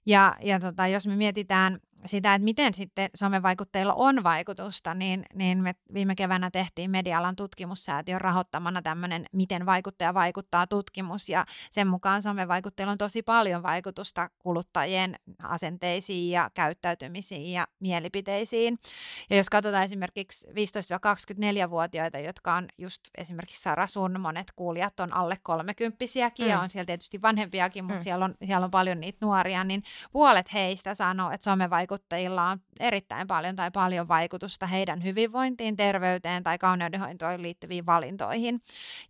Ja, 0.05 0.35
ja 0.41 0.59
tota, 0.59 0.87
jos 0.87 1.07
me 1.07 1.15
mietitään 1.15 1.79
sitä, 2.05 2.33
että 2.33 2.43
miten 2.43 2.73
sitten 2.73 3.09
somevaikutteilla 3.15 3.93
on 3.93 4.23
vaikutusta, 4.23 4.93
niin, 4.93 5.25
niin 5.33 5.57
me 5.57 5.75
viime 5.93 6.15
keväänä 6.15 6.51
tehtiin 6.51 6.91
Medialan 6.91 7.35
tutkimussäätiön 7.35 8.21
rahoittamana 8.21 8.81
tämmöinen 8.81 9.25
Miten 9.31 9.65
vaikuttaja 9.65 10.13
vaikuttaa 10.13 10.67
tutkimus, 10.67 11.29
ja 11.29 11.45
sen 11.71 11.87
mukaan 11.87 12.21
somevaikutteilla 12.21 12.91
on 12.91 12.97
tosi 12.97 13.23
paljon 13.23 13.63
vaikutusta 13.63 14.29
kuluttajien 14.39 15.19
asenteisiin 15.43 16.31
ja 16.31 16.49
käyttäytymisiin 16.53 17.51
ja 17.51 17.67
mielipiteisiin. 17.79 18.79
Ja 19.29 19.37
jos 19.37 19.49
katsotaan 19.49 19.83
esimerkiksi 19.83 20.47
15-24-vuotiaita, 20.47 22.19
jotka 22.19 22.55
on 22.55 22.67
just 22.77 23.01
esimerkiksi 23.17 23.61
Sara 23.61 23.87
sun, 23.87 24.19
monet 24.19 24.51
kuulijat 24.55 24.99
on 24.99 25.13
alle 25.13 25.37
kolmekymppisiäkin 25.43 26.45
mm. 26.45 26.49
ja 26.49 26.59
on 26.59 26.69
siellä 26.69 26.85
tietysti 26.85 27.21
vanhempiakin, 27.21 27.85
mutta 27.85 27.99
mm. 27.99 28.03
siellä, 28.03 28.25
on, 28.25 28.35
siellä 28.45 28.65
on 28.65 28.71
paljon 28.71 28.99
niitä 28.99 29.17
nuoria, 29.21 29.63
niin 29.63 29.83
puolet 30.11 30.53
heistä 30.53 30.93
sanoo, 30.93 31.31
että 31.31 31.43
somevaikuttajilla 31.43 31.94
vaikuttajilla 31.95 32.49
on 32.49 32.59
erittäin 32.79 33.27
paljon 33.27 33.55
tai 33.55 33.71
paljon 33.71 34.07
vaikutusta 34.07 34.67
heidän 34.67 35.03
hyvinvointiin, 35.03 35.77
terveyteen 35.77 36.43
tai 36.43 36.57
kauneudenhoitoon 36.57 37.41
liittyviin 37.41 37.85
valintoihin. 37.85 38.61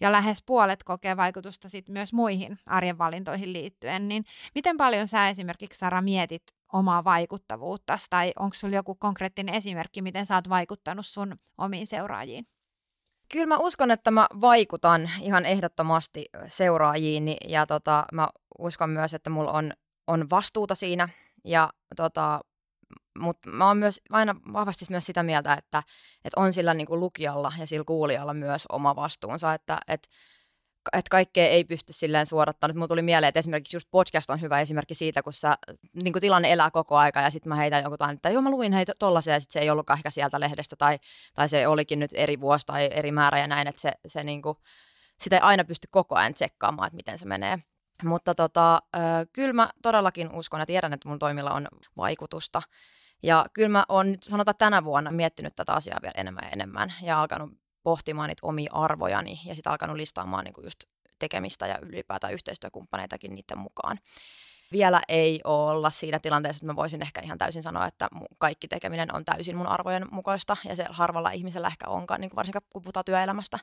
Ja 0.01 0.12
lähes 0.12 0.44
puolet 0.46 0.84
kokee 0.84 1.18
vaikutusta 1.18 1.70
sit 1.70 1.89
myös 1.89 2.13
muihin 2.13 2.58
arjen 2.65 2.98
valintoihin 2.98 3.54
liittyen. 3.54 4.08
Niin 4.08 4.25
miten 4.56 4.77
paljon 4.77 5.08
sä 5.08 5.30
esimerkiksi 5.30 5.80
Sara 5.80 6.01
mietit 6.01 6.44
omaa 6.74 7.04
vaikuttavuutta 7.04 7.98
tai 8.10 8.34
onko 8.39 8.54
sulla 8.54 8.75
joku 8.75 8.96
konkreettinen 8.96 9.56
esimerkki, 9.56 10.01
miten 10.01 10.25
sä 10.25 10.36
oot 10.36 10.50
vaikuttanut 10.50 11.06
sun 11.06 11.36
omiin 11.58 11.88
seuraajiin? 11.88 12.46
Kyllä 13.34 13.46
mä 13.46 13.58
uskon, 13.58 13.92
että 13.92 14.12
mä 14.12 14.27
vaikutan 14.42 15.10
ihan 15.22 15.46
ehdottomasti 15.46 16.25
seuraajiin 16.48 17.36
ja 17.50 17.65
tota, 17.65 18.06
mä 18.13 18.27
uskon 18.60 18.89
myös, 18.89 19.13
että 19.13 19.30
mulla 19.30 19.51
on, 19.51 19.72
on 20.08 20.30
vastuuta 20.30 20.75
siinä 20.75 21.10
ja 21.46 21.74
tota, 21.96 22.42
mutta 23.19 23.49
mä 23.49 23.67
oon 23.67 23.77
myös 23.77 24.01
aina 24.09 24.35
vahvasti 24.53 24.85
myös 24.89 25.05
sitä 25.05 25.23
mieltä, 25.23 25.53
että, 25.53 25.83
että 26.25 26.41
on 26.41 26.53
sillä 26.53 26.73
niin 26.73 26.87
kuin 26.87 26.99
lukijalla 26.99 27.53
ja 27.59 27.67
sillä 27.67 27.83
kuulijalla 27.83 28.33
myös 28.33 28.65
oma 28.69 28.95
vastuunsa, 28.95 29.53
että, 29.53 29.77
että 29.87 30.07
että 30.93 31.09
kaikkea 31.09 31.47
ei 31.47 31.63
pysty 31.63 31.93
silleen 31.93 32.25
suorattamaan. 32.25 32.79
Nyt 32.79 32.87
tuli 32.87 33.01
mieleen, 33.01 33.27
että 33.27 33.39
esimerkiksi 33.39 33.75
just 33.75 33.87
podcast 33.91 34.29
on 34.29 34.41
hyvä 34.41 34.61
esimerkki 34.61 34.95
siitä, 34.95 35.23
kun 35.23 35.33
sä, 35.33 35.57
niin 35.93 36.13
kuin 36.13 36.21
tilanne 36.21 36.51
elää 36.51 36.71
koko 36.71 36.97
aika 36.97 37.21
ja 37.21 37.29
sitten 37.29 37.49
mä 37.49 37.55
heitän 37.55 37.83
joku 37.83 37.97
tain, 37.97 38.15
että 38.15 38.29
joo 38.29 38.41
mä 38.41 38.49
luin 38.49 38.73
heitä 38.73 38.93
tollasia 38.99 39.33
ja 39.33 39.39
sitten 39.39 39.53
se 39.53 39.59
ei 39.59 39.69
ollutkaan 39.69 39.99
ehkä 39.99 40.09
sieltä 40.09 40.39
lehdestä 40.39 40.75
tai, 40.75 40.99
tai 41.33 41.49
se 41.49 41.67
olikin 41.67 41.99
nyt 41.99 42.11
eri 42.13 42.39
vuosi 42.39 42.65
tai 42.65 42.89
eri 42.91 43.11
määrä 43.11 43.39
ja 43.39 43.47
näin, 43.47 43.67
että 43.67 43.81
se, 43.81 43.91
se 44.07 44.23
niin 44.23 44.41
kuin, 44.41 44.57
sitä 45.19 45.35
ei 45.35 45.41
aina 45.41 45.63
pysty 45.63 45.87
koko 45.91 46.15
ajan 46.15 46.33
tsekkaamaan, 46.33 46.87
että 46.87 46.95
miten 46.95 47.17
se 47.17 47.25
menee. 47.25 47.57
Mutta 48.03 48.35
tota, 48.35 48.81
kyllä 49.33 49.53
mä 49.53 49.69
todellakin 49.81 50.31
uskon 50.33 50.59
ja 50.59 50.65
tiedän, 50.65 50.93
että 50.93 51.09
mun 51.09 51.19
toimilla 51.19 51.51
on 51.51 51.67
vaikutusta. 51.97 52.61
Ja 53.23 53.45
kyllä 53.53 53.69
mä 53.69 53.85
oon 53.89 54.15
sanotaan 54.21 54.55
tänä 54.57 54.83
vuonna 54.83 55.11
miettinyt 55.11 55.55
tätä 55.55 55.73
asiaa 55.73 55.99
vielä 56.01 56.13
enemmän 56.17 56.43
ja 56.43 56.49
enemmän 56.49 56.93
ja 57.01 57.21
alkanut 57.21 57.51
pohtimaan 57.83 58.29
niitä 58.29 58.47
omia 58.47 58.71
arvojani 58.73 59.39
ja 59.45 59.55
sitten 59.55 59.71
alkanut 59.71 59.95
listaamaan 59.95 60.43
niin 60.43 60.53
just 60.63 60.83
tekemistä 61.19 61.67
ja 61.67 61.79
ylipäätään 61.81 62.33
yhteistyökumppaneitakin 62.33 63.35
niiden 63.35 63.57
mukaan. 63.57 63.97
Vielä 64.71 65.01
ei 65.07 65.41
olla 65.43 65.89
siinä 65.89 66.19
tilanteessa, 66.19 66.57
että 66.57 66.65
mä 66.65 66.75
voisin 66.75 67.01
ehkä 67.01 67.21
ihan 67.21 67.37
täysin 67.37 67.63
sanoa, 67.63 67.87
että 67.87 68.07
kaikki 68.37 68.67
tekeminen 68.67 69.15
on 69.15 69.25
täysin 69.25 69.57
mun 69.57 69.67
arvojen 69.67 70.05
mukaista 70.11 70.57
ja 70.69 70.75
se 70.75 70.85
harvalla 70.89 71.31
ihmisellä 71.31 71.67
ehkä 71.67 71.87
onkaan, 71.87 72.21
niin 72.21 72.29
kuin 72.29 72.35
varsinkaan 72.35 72.65
kun 72.69 72.81
puhutaan 72.81 73.05
työelämästä. 73.05 73.59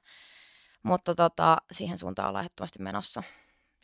Mutta 0.82 1.14
tota, 1.14 1.56
siihen 1.72 1.98
suuntaan 1.98 2.28
ollaan 2.28 2.44
ehdottomasti 2.44 2.82
menossa. 2.82 3.22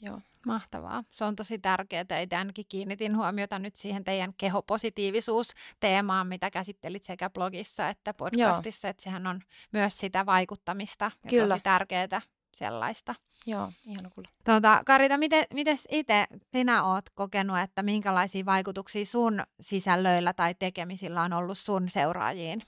Joo. 0.03 0.21
Mahtavaa. 0.47 1.05
Se 1.11 1.25
on 1.25 1.37
tosi 1.37 1.59
tärkeää. 1.59 2.21
Itse 2.23 2.37
ainakin 2.37 2.65
kiinnitin 2.69 3.17
huomiota 3.17 3.59
nyt 3.59 3.75
siihen 3.75 4.05
teidän 4.05 4.35
kehopositiivisuus-teemaan, 4.37 6.27
mitä 6.27 6.51
käsittelit 6.51 7.05
sekä 7.05 7.31
blogissa 7.31 7.89
että 7.89 8.15
podcastissa. 8.15 8.87
Joo. 8.89 8.91
Että 8.91 9.03
sehän 9.03 9.27
on 9.27 9.41
myös 9.73 9.99
sitä 9.99 10.27
vaikuttamista 10.27 11.05
ja 11.25 11.31
Kyllä. 11.31 11.49
tosi 11.49 11.63
tärkeää 11.63 12.23
sellaista. 12.55 13.15
Joo, 13.47 13.73
ihan 13.87 14.11
kuulla. 14.15 14.31
Tuota, 14.45 14.83
Karita, 14.87 15.19
miten 15.19 15.77
itse 15.91 16.27
sinä 16.53 16.85
oot 16.85 17.11
kokenut, 17.15 17.59
että 17.59 17.83
minkälaisia 17.83 18.45
vaikutuksia 18.45 19.07
sun 19.07 19.43
sisällöillä 19.61 20.33
tai 20.33 20.55
tekemisillä 20.59 21.23
on 21.23 21.33
ollut 21.33 21.59
sun 21.59 21.91
seuraajiin? 21.91 22.63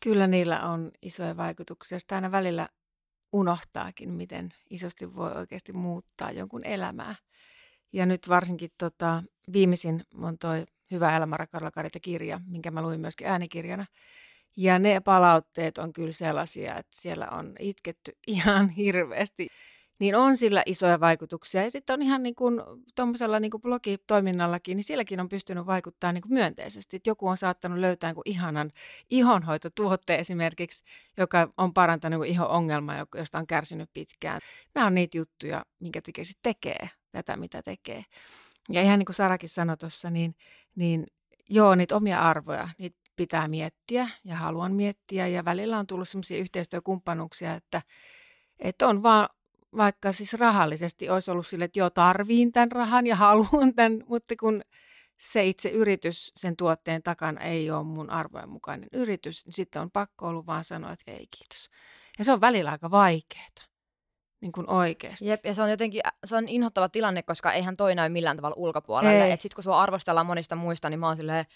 Kyllä 0.00 0.26
niillä 0.26 0.60
on 0.60 0.90
isoja 1.02 1.36
vaikutuksia. 1.36 1.98
Sitä 1.98 2.14
aina 2.14 2.30
välillä 2.32 2.68
unohtaakin, 3.38 4.10
miten 4.12 4.54
isosti 4.70 5.16
voi 5.16 5.32
oikeasti 5.32 5.72
muuttaa 5.72 6.30
jonkun 6.30 6.66
elämää. 6.66 7.14
Ja 7.92 8.06
nyt 8.06 8.28
varsinkin 8.28 8.70
tota, 8.78 9.22
viimeisin 9.52 10.02
on 10.14 10.38
toi 10.38 10.64
Hyvä 10.90 11.16
elämä, 11.16 11.36
rakkaudella 11.36 11.70
Karita 11.70 12.00
kirja, 12.00 12.40
minkä 12.46 12.70
mä 12.70 12.82
luin 12.82 13.00
myöskin 13.00 13.26
äänikirjana. 13.26 13.86
Ja 14.56 14.78
ne 14.78 15.00
palautteet 15.00 15.78
on 15.78 15.92
kyllä 15.92 16.12
sellaisia, 16.12 16.76
että 16.76 16.96
siellä 16.96 17.28
on 17.28 17.54
itketty 17.58 18.12
ihan 18.26 18.68
hirveästi 18.68 19.48
niin 19.98 20.14
on 20.14 20.36
sillä 20.36 20.62
isoja 20.66 21.00
vaikutuksia. 21.00 21.62
Ja 21.62 21.70
sitten 21.70 21.94
on 21.94 22.02
ihan 22.02 22.22
niin 22.22 22.34
kuin 22.34 22.62
tuommoisella 22.94 23.40
niin 23.40 23.50
blogitoiminnallakin, 23.62 24.76
niin 24.76 24.84
sielläkin 24.84 25.20
on 25.20 25.28
pystynyt 25.28 25.66
vaikuttaa 25.66 26.12
niin 26.12 26.22
kuin 26.22 26.32
myönteisesti. 26.32 26.96
Et 26.96 27.06
joku 27.06 27.28
on 27.28 27.36
saattanut 27.36 27.78
löytää 27.78 28.12
niin 28.12 28.22
ihanan 28.24 28.72
ihonhoitotuotteen 29.10 30.20
esimerkiksi, 30.20 30.84
joka 31.16 31.52
on 31.56 31.74
parantanut 31.74 32.20
niin 32.20 32.30
ihon 32.30 32.48
ongelmaa, 32.48 33.06
josta 33.14 33.38
on 33.38 33.46
kärsinyt 33.46 33.90
pitkään. 33.94 34.40
Nämä 34.74 34.86
on 34.86 34.94
niitä 34.94 35.18
juttuja, 35.18 35.64
minkä 35.80 36.00
tekee, 36.02 36.24
tekee 36.42 36.90
tätä, 37.12 37.36
mitä 37.36 37.62
tekee. 37.62 38.04
Ja 38.68 38.82
ihan 38.82 38.98
niin 38.98 39.06
kuin 39.06 39.16
Sarakin 39.16 39.48
sanoi 39.48 39.76
tuossa, 39.76 40.10
niin, 40.10 40.34
niin 40.76 41.06
joo, 41.50 41.74
niitä 41.74 41.96
omia 41.96 42.20
arvoja, 42.20 42.68
niitä 42.78 42.96
pitää 43.16 43.48
miettiä 43.48 44.08
ja 44.24 44.36
haluan 44.36 44.72
miettiä. 44.72 45.26
Ja 45.26 45.44
välillä 45.44 45.78
on 45.78 45.86
tullut 45.86 46.08
sellaisia 46.08 46.38
yhteistyökumppanuuksia, 46.38 47.54
että, 47.54 47.82
että 48.58 48.88
on 48.88 49.02
vaan 49.02 49.28
vaikka 49.76 50.12
siis 50.12 50.34
rahallisesti 50.34 51.10
olisi 51.10 51.30
ollut 51.30 51.46
sille, 51.46 51.64
että 51.64 51.78
joo, 51.78 51.90
tarviin 51.90 52.52
tämän 52.52 52.72
rahan 52.72 53.06
ja 53.06 53.16
haluan 53.16 53.74
tämän, 53.74 54.04
mutta 54.08 54.34
kun 54.40 54.62
se 55.18 55.44
itse 55.46 55.68
yritys 55.68 56.32
sen 56.36 56.56
tuotteen 56.56 57.02
takana 57.02 57.40
ei 57.40 57.70
ole 57.70 57.84
mun 57.84 58.10
arvojen 58.10 58.48
mukainen 58.48 58.88
yritys, 58.92 59.46
niin 59.46 59.52
sitten 59.52 59.82
on 59.82 59.90
pakko 59.90 60.26
ollut 60.26 60.46
vaan 60.46 60.64
sanoa, 60.64 60.92
että 60.92 61.10
ei 61.10 61.26
kiitos. 61.38 61.70
Ja 62.18 62.24
se 62.24 62.32
on 62.32 62.40
välillä 62.40 62.70
aika 62.70 62.90
vaikeaa. 62.90 63.46
Niin 64.40 64.52
kuin 64.52 64.70
oikeasti. 64.70 65.26
Jep, 65.26 65.46
ja 65.46 65.54
se 65.54 65.62
on 65.62 65.70
jotenkin, 65.70 66.00
se 66.24 66.36
on 66.36 66.48
inhottava 66.48 66.88
tilanne, 66.88 67.22
koska 67.22 67.52
eihän 67.52 67.76
toi 67.76 67.94
näy 67.94 68.08
millään 68.08 68.36
tavalla 68.36 68.56
ulkopuolelle. 68.58 69.24
Ei. 69.24 69.36
Sitten 69.36 69.54
kun 69.54 69.64
sua 69.64 69.82
arvostellaan 69.82 70.26
monista 70.26 70.56
muista, 70.56 70.90
niin 70.90 71.00
mä 71.00 71.06
oon 71.06 71.16
silleen, 71.16 71.46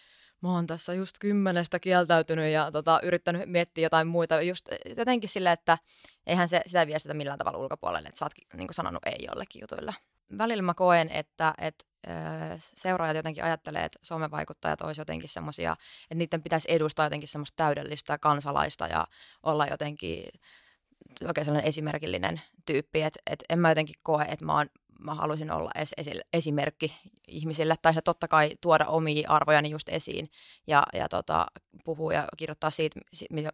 mä 0.42 0.52
oon 0.52 0.66
tässä 0.66 0.94
just 0.94 1.16
kymmenestä 1.20 1.78
kieltäytynyt 1.78 2.52
ja 2.52 2.70
tota, 2.72 3.00
yrittänyt 3.02 3.50
miettiä 3.50 3.84
jotain 3.84 4.06
muita. 4.06 4.42
Just 4.42 4.68
jotenkin 4.96 5.30
silleen, 5.30 5.52
että 5.52 5.78
eihän 6.26 6.48
se 6.48 6.60
sitä 6.66 6.86
viestitä 6.86 7.14
millään 7.14 7.38
tavalla 7.38 7.58
ulkopuolelle, 7.58 8.08
että 8.08 8.18
sä 8.18 8.24
oot 8.24 8.32
niin 8.56 8.68
sanonut 8.72 9.06
ei 9.06 9.26
jollekin 9.28 9.60
jutuille. 9.60 9.94
Välillä 10.38 10.62
mä 10.62 10.74
koen, 10.74 11.10
että, 11.10 11.54
että 11.58 11.84
seuraajat 12.58 13.16
jotenkin 13.16 13.44
ajattelee, 13.44 13.84
että 13.84 13.98
somevaikuttajat 14.02 14.80
olisi 14.80 15.00
jotenkin 15.00 15.28
semmoisia, 15.28 15.76
että 16.02 16.14
niiden 16.14 16.42
pitäisi 16.42 16.68
edustaa 16.70 17.06
jotenkin 17.06 17.28
semmoista 17.28 17.56
täydellistä 17.56 18.18
kansalaista 18.18 18.86
ja 18.86 19.06
olla 19.42 19.66
jotenkin 19.66 20.24
oikein 21.26 21.44
sellainen 21.44 21.68
esimerkillinen 21.68 22.40
tyyppi, 22.66 23.02
että, 23.02 23.20
että 23.26 23.44
en 23.48 23.58
mä 23.58 23.70
jotenkin 23.70 23.94
koe, 24.02 24.22
että 24.22 24.44
mä, 24.44 24.56
oon, 24.56 24.66
mä 25.00 25.14
haluaisin 25.14 25.50
olla 25.50 25.70
edes 25.74 25.94
esi- 25.96 26.20
esimerkki 26.32 26.92
ihmisille, 27.28 27.74
tai 27.82 27.94
se 27.94 28.02
totta 28.02 28.28
kai 28.28 28.50
tuoda 28.60 28.86
omia 28.86 29.30
arvojani 29.30 29.70
just 29.70 29.88
esiin 29.88 30.28
ja, 30.66 30.82
ja 30.92 31.08
tota, 31.08 31.46
puhua 31.84 32.12
ja 32.12 32.28
kirjoittaa 32.36 32.70
siitä, 32.70 33.00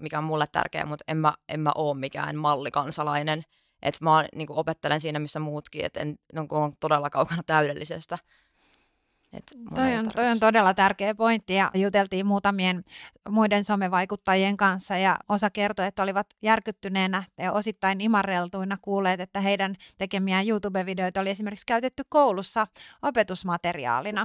mikä 0.01 0.19
on 0.19 0.25
mulle 0.25 0.47
tärkeää, 0.53 0.87
mutta 0.87 1.05
en 1.09 1.17
mä, 1.17 1.35
en 1.49 1.61
mä 1.61 1.73
ole 1.75 1.99
mikään 1.99 2.37
mallikansalainen, 2.37 3.43
että 3.83 4.05
mä 4.05 4.25
niin 4.35 4.47
opettelen 4.51 5.01
siinä, 5.01 5.19
missä 5.19 5.41
muutkin, 5.41 5.85
että 5.85 6.01
en 6.01 6.19
no, 6.33 6.47
on 6.51 6.73
todella 6.81 7.11
kaukana 7.11 7.43
täydellisestä. 7.43 8.19
Et 9.37 9.45
toi, 9.75 9.97
on, 9.97 10.07
toi 10.15 10.29
on 10.29 10.41
todella 10.41 10.75
tärkeä 10.75 11.15
pointti 11.15 11.55
ja 11.55 11.71
juteltiin 11.75 12.27
muutamien 12.27 12.85
muiden 13.31 13.65
somevaikuttajien 13.65 14.57
kanssa 14.57 14.97
ja 14.97 15.17
osa 15.29 15.51
kertoi, 15.51 15.87
että 15.87 16.03
olivat 16.03 16.27
järkyttyneenä 16.43 17.23
ja 17.39 17.53
osittain 17.53 18.01
imarreltuina 18.01 18.77
kuulleet, 18.83 19.21
että 19.21 19.41
heidän 19.41 19.77
tekemiään 19.99 20.49
YouTube-videoita 20.49 21.21
oli 21.21 21.31
esimerkiksi 21.31 21.67
käytetty 21.67 22.03
koulussa 22.09 22.67
opetusmateriaalina. 23.03 24.25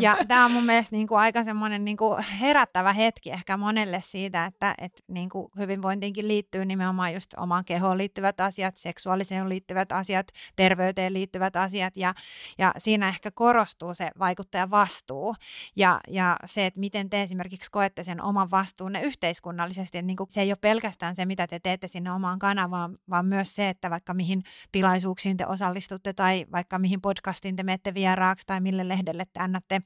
ja 0.00 0.16
tämä 0.28 0.44
on 0.44 0.52
mun 0.52 0.66
mielestä 0.66 0.96
niin 0.96 1.06
kuin 1.06 1.18
aika 1.18 1.44
semmoinen 1.44 1.84
niin 1.84 1.96
kuin 1.96 2.22
herättävä 2.22 2.92
hetki 2.92 3.30
ehkä 3.30 3.56
monelle 3.56 4.00
siitä, 4.00 4.44
että, 4.44 4.74
että 4.78 5.02
niin 5.08 5.28
kuin 5.28 5.48
hyvinvointiinkin 5.58 6.28
liittyy 6.28 6.64
nimenomaan 6.64 7.14
just 7.14 7.34
omaan 7.36 7.64
kehoon 7.64 7.98
liittyvät 7.98 8.40
asiat, 8.40 8.76
seksuaaliseen 8.76 9.48
liittyvät 9.48 9.92
asiat, 9.92 10.26
terveyteen 10.56 11.12
liittyvät 11.12 11.56
asiat 11.56 11.96
ja, 11.96 12.14
ja 12.58 12.74
siinä 12.78 13.08
ehkä 13.08 13.30
korostuu 13.30 13.94
se 13.94 14.10
vaikutus 14.18 14.41
vaikuttajan 14.42 14.70
vastuu 14.70 15.34
ja, 15.76 16.00
ja 16.08 16.36
se, 16.44 16.66
että 16.66 16.80
miten 16.80 17.10
te 17.10 17.22
esimerkiksi 17.22 17.70
koette 17.70 18.02
sen 18.02 18.22
oman 18.22 18.50
vastuunne 18.50 19.02
yhteiskunnallisesti. 19.02 19.98
Että 19.98 20.06
niin 20.06 20.16
kuin 20.16 20.30
se 20.30 20.40
ei 20.40 20.50
ole 20.50 20.58
pelkästään 20.60 21.16
se, 21.16 21.24
mitä 21.24 21.46
te 21.46 21.60
teette 21.60 21.88
sinne 21.88 22.12
omaan 22.12 22.38
kanavaan, 22.38 22.94
vaan 23.10 23.26
myös 23.26 23.54
se, 23.54 23.68
että 23.68 23.90
vaikka 23.90 24.14
mihin 24.14 24.42
tilaisuuksiin 24.72 25.36
te 25.36 25.46
osallistutte 25.46 26.12
tai 26.12 26.46
vaikka 26.52 26.78
mihin 26.78 27.00
podcastiin 27.00 27.56
te 27.56 27.62
menette 27.62 27.94
vieraaksi 27.94 28.46
tai 28.46 28.60
mille 28.60 28.88
lehdelle 28.88 29.24
te 29.32 29.40
annatte 29.40 29.82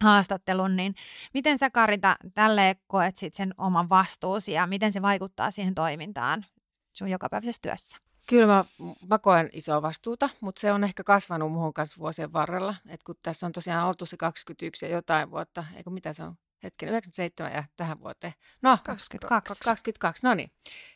haastattelun, 0.00 0.76
niin 0.76 0.94
miten 1.34 1.58
sä 1.58 1.70
Karita 1.70 2.16
tälle 2.34 2.76
koet 2.86 3.16
sit 3.16 3.34
sen 3.34 3.54
oman 3.58 3.88
vastuusi 3.88 4.52
ja 4.52 4.66
miten 4.66 4.92
se 4.92 5.02
vaikuttaa 5.02 5.50
siihen 5.50 5.74
toimintaan 5.74 6.44
sun 6.92 7.08
jokapäiväisessä 7.08 7.62
työssä? 7.62 8.09
Kyllä 8.30 8.46
mä, 8.46 8.64
mä 9.10 9.18
koen 9.18 9.50
isoa 9.52 9.82
vastuuta, 9.82 10.30
mutta 10.40 10.60
se 10.60 10.72
on 10.72 10.84
ehkä 10.84 11.04
kasvanut 11.04 11.52
muuhun 11.52 11.74
kanssa 11.74 11.98
vuosien 11.98 12.32
varrella. 12.32 12.74
Et 12.88 13.02
kun 13.02 13.14
tässä 13.22 13.46
on 13.46 13.52
tosiaan 13.52 13.88
oltu 13.88 14.06
se 14.06 14.16
21 14.16 14.86
ja 14.86 14.92
jotain 14.92 15.30
vuotta, 15.30 15.64
eikö 15.76 15.90
mitä 15.90 16.12
se 16.12 16.22
on? 16.22 16.34
Hetken, 16.64 16.88
97 16.88 17.52
ja 17.52 17.64
tähän 17.76 18.00
vuoteen. 18.00 18.32
No, 18.62 18.78
22. 18.84 19.64
22, 19.64 20.26
no 20.26 20.34
niin. 20.34 20.50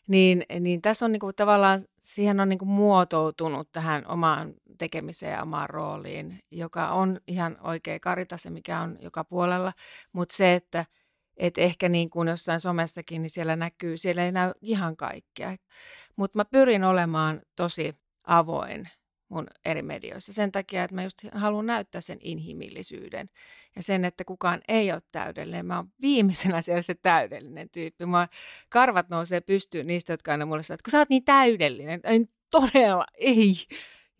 Niin, 0.07 0.45
niin 0.61 0.83
tässä 0.83 1.05
on 1.05 1.13
niinku 1.13 1.33
tavallaan, 1.33 1.81
siihen 1.99 2.41
on 2.41 2.49
niinku 2.49 2.65
muotoutunut 2.65 3.73
tähän 3.73 4.07
omaan 4.07 4.55
tekemiseen 4.79 5.33
ja 5.33 5.43
omaan 5.43 5.71
rooliin, 5.71 6.41
joka 6.51 6.89
on 6.89 7.21
ihan 7.27 7.57
oikea 7.61 8.01
karita 8.01 8.37
se, 8.37 8.51
mikä 8.51 8.81
on 8.81 8.99
joka 9.01 9.25
puolella. 9.25 9.73
Mutta 10.13 10.37
se, 10.37 10.55
että 10.55 10.85
et 11.37 11.59
ehkä 11.59 11.89
niin 11.89 12.11
kuin 12.11 12.29
jossain 12.29 12.61
somessakin, 12.61 13.23
niin 13.23 13.31
siellä 13.31 13.57
näkyy, 13.57 13.97
siellä 13.97 14.25
ei 14.25 14.33
näy 14.33 14.53
ihan 14.63 14.97
kaikkea. 14.97 15.57
Mutta 16.17 16.39
mä 16.39 16.45
pyrin 16.45 16.85
olemaan 16.85 17.41
tosi 17.57 17.95
avoin 18.25 18.89
mun 19.29 19.47
eri 19.65 19.83
medioissa 19.83 20.33
sen 20.33 20.53
takia, 20.53 20.85
että 20.85 20.95
mä 20.95 21.03
just 21.03 21.19
haluan 21.33 21.67
näyttää 21.67 22.01
sen 22.01 22.19
inhimillisyyden 22.21 23.29
ja 23.77 23.83
sen, 23.83 24.05
että 24.05 24.25
kukaan 24.25 24.61
ei 24.69 24.93
ole 24.93 25.01
täydellinen. 25.13 25.67
Mä 25.67 25.77
oon 25.77 25.89
viimeisenä 26.01 26.63
siellä 26.63 26.83
se 26.83 26.95
täydellinen 26.95 27.71
tyyppi. 27.71 28.07
Mä 28.07 28.29
karvat 28.69 29.09
nousee 29.09 29.41
pystyyn 29.41 29.87
niistä, 29.87 30.13
jotka 30.13 30.33
aina 30.33 30.47
mulle 30.47 30.63
sanoo, 30.63 30.75
että 30.75 30.85
kun 30.85 30.91
sä 30.91 30.99
oot 30.99 31.09
niin 31.09 31.25
täydellinen. 31.25 32.01
Ei 32.05 32.27
todella, 32.51 33.07
ei. 33.15 33.55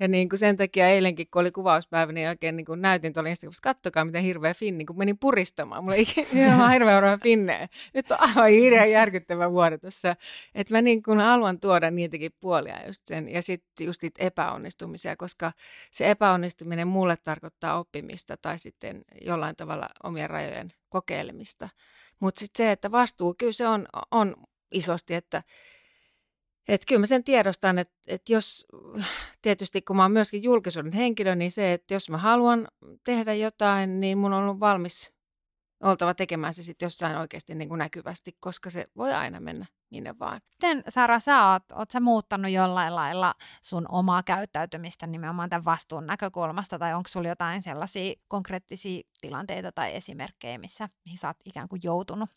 Ja 0.01 0.09
niin 0.09 0.29
kuin 0.29 0.39
sen 0.39 0.57
takia 0.57 0.89
eilenkin, 0.89 1.27
kun 1.31 1.41
oli 1.41 1.51
kuvauspäivä, 1.51 2.13
niin 2.13 2.29
oikein 2.29 2.57
niin 2.57 2.65
kuin 2.65 2.83
näytin 2.83 3.13
tuolla 3.13 3.29
Instagramissa, 3.29 3.63
kattokaa 3.63 4.05
miten 4.05 4.23
hirveä 4.23 4.55
finni, 4.55 4.85
kun 4.85 4.99
menin 4.99 5.19
puristamaan. 5.19 5.85
Mulla 5.85 5.97
ei 5.97 6.07
ihan 6.33 6.71
hirveä 6.73 6.97
oraa 6.97 7.19
finnejä. 7.19 7.69
Nyt 7.95 8.11
on 8.11 8.21
aivan 8.21 8.51
hirveän 8.51 8.91
järkyttävä 8.91 9.51
vuoro 9.51 9.79
tässä. 9.79 10.17
Että 10.55 10.75
mä 10.75 10.83
niin 10.83 11.03
kuin 11.03 11.21
haluan 11.21 11.61
tuoda 11.61 11.91
niitäkin 11.91 12.33
puolia 12.41 12.87
just 12.87 13.07
sen. 13.07 13.29
Ja 13.29 13.43
sitten 13.43 13.87
just 13.87 14.03
niitä 14.03 14.25
epäonnistumisia, 14.25 15.17
koska 15.17 15.53
se 15.91 16.11
epäonnistuminen 16.11 16.89
mulle 16.89 17.17
tarkoittaa 17.17 17.79
oppimista 17.79 18.37
tai 18.37 18.59
sitten 18.59 19.05
jollain 19.21 19.57
tavalla 19.57 19.89
omien 20.05 20.31
rajojen 20.31 20.71
kokeilemista. 20.89 21.69
Mutta 22.21 22.41
sitten 22.41 22.67
se, 22.67 22.73
että 22.73 22.91
vastuu, 22.91 23.35
kyllä 23.39 23.53
se 23.53 23.69
on, 23.69 23.87
on 24.11 24.37
isosti, 24.73 25.15
että 25.15 25.43
et 26.69 26.81
kyllä 26.89 27.01
mä 27.01 27.07
sen 27.07 27.25
tiedostan, 27.25 27.79
että, 27.79 27.95
että 28.07 28.33
jos 28.33 28.67
tietysti 29.43 29.83
kun 29.83 29.97
mä 29.97 30.03
oon 30.03 30.13
myöskin 30.13 30.43
julkisuuden 30.43 30.93
henkilö, 30.93 31.35
niin 31.35 31.53
se, 31.53 31.73
että 31.73 31.95
jos 31.95 32.11
mä 32.11 32.19
haluan 32.19 32.69
tehdä 33.05 33.35
jotain, 33.35 34.01
niin 34.01 34.19
mun 34.19 34.33
on 34.33 34.45
ollut 34.45 34.61
valmis 34.61 35.15
oltava 35.83 36.15
tekemään 36.15 36.55
se 36.55 36.63
sitten 36.63 36.87
jossain 36.87 37.17
oikeasti 37.17 37.55
niin 37.55 37.69
kuin 37.69 37.79
näkyvästi, 37.79 38.37
koska 38.41 38.71
se 38.71 38.87
voi 38.97 39.13
aina 39.13 39.41
mennä 39.41 39.67
minne 39.91 40.19
vaan. 40.19 40.41
Miten 40.51 40.85
Sara, 40.89 41.21
sä 41.21 41.51
oot, 41.51 41.63
oot 41.73 41.91
sä 41.91 42.01
muuttanut 42.01 42.51
jollain 42.51 42.95
lailla 42.95 43.35
sun 43.63 43.87
omaa 43.89 44.23
käyttäytymistä 44.23 45.07
nimenomaan 45.07 45.51
tämän 45.51 45.65
vastuun 45.65 46.07
näkökulmasta, 46.07 46.79
tai 46.79 46.95
onko 46.95 47.09
sulla 47.09 47.29
jotain 47.29 47.63
sellaisia 47.63 48.15
konkreettisia 48.29 49.03
tilanteita 49.21 49.73
tai 49.73 49.95
esimerkkejä, 49.95 50.59
missä, 50.59 50.89
mihin 51.05 51.19
sä 51.19 51.27
oot 51.27 51.37
ikään 51.45 51.69
kuin 51.69 51.81
joutunut? 51.85 52.31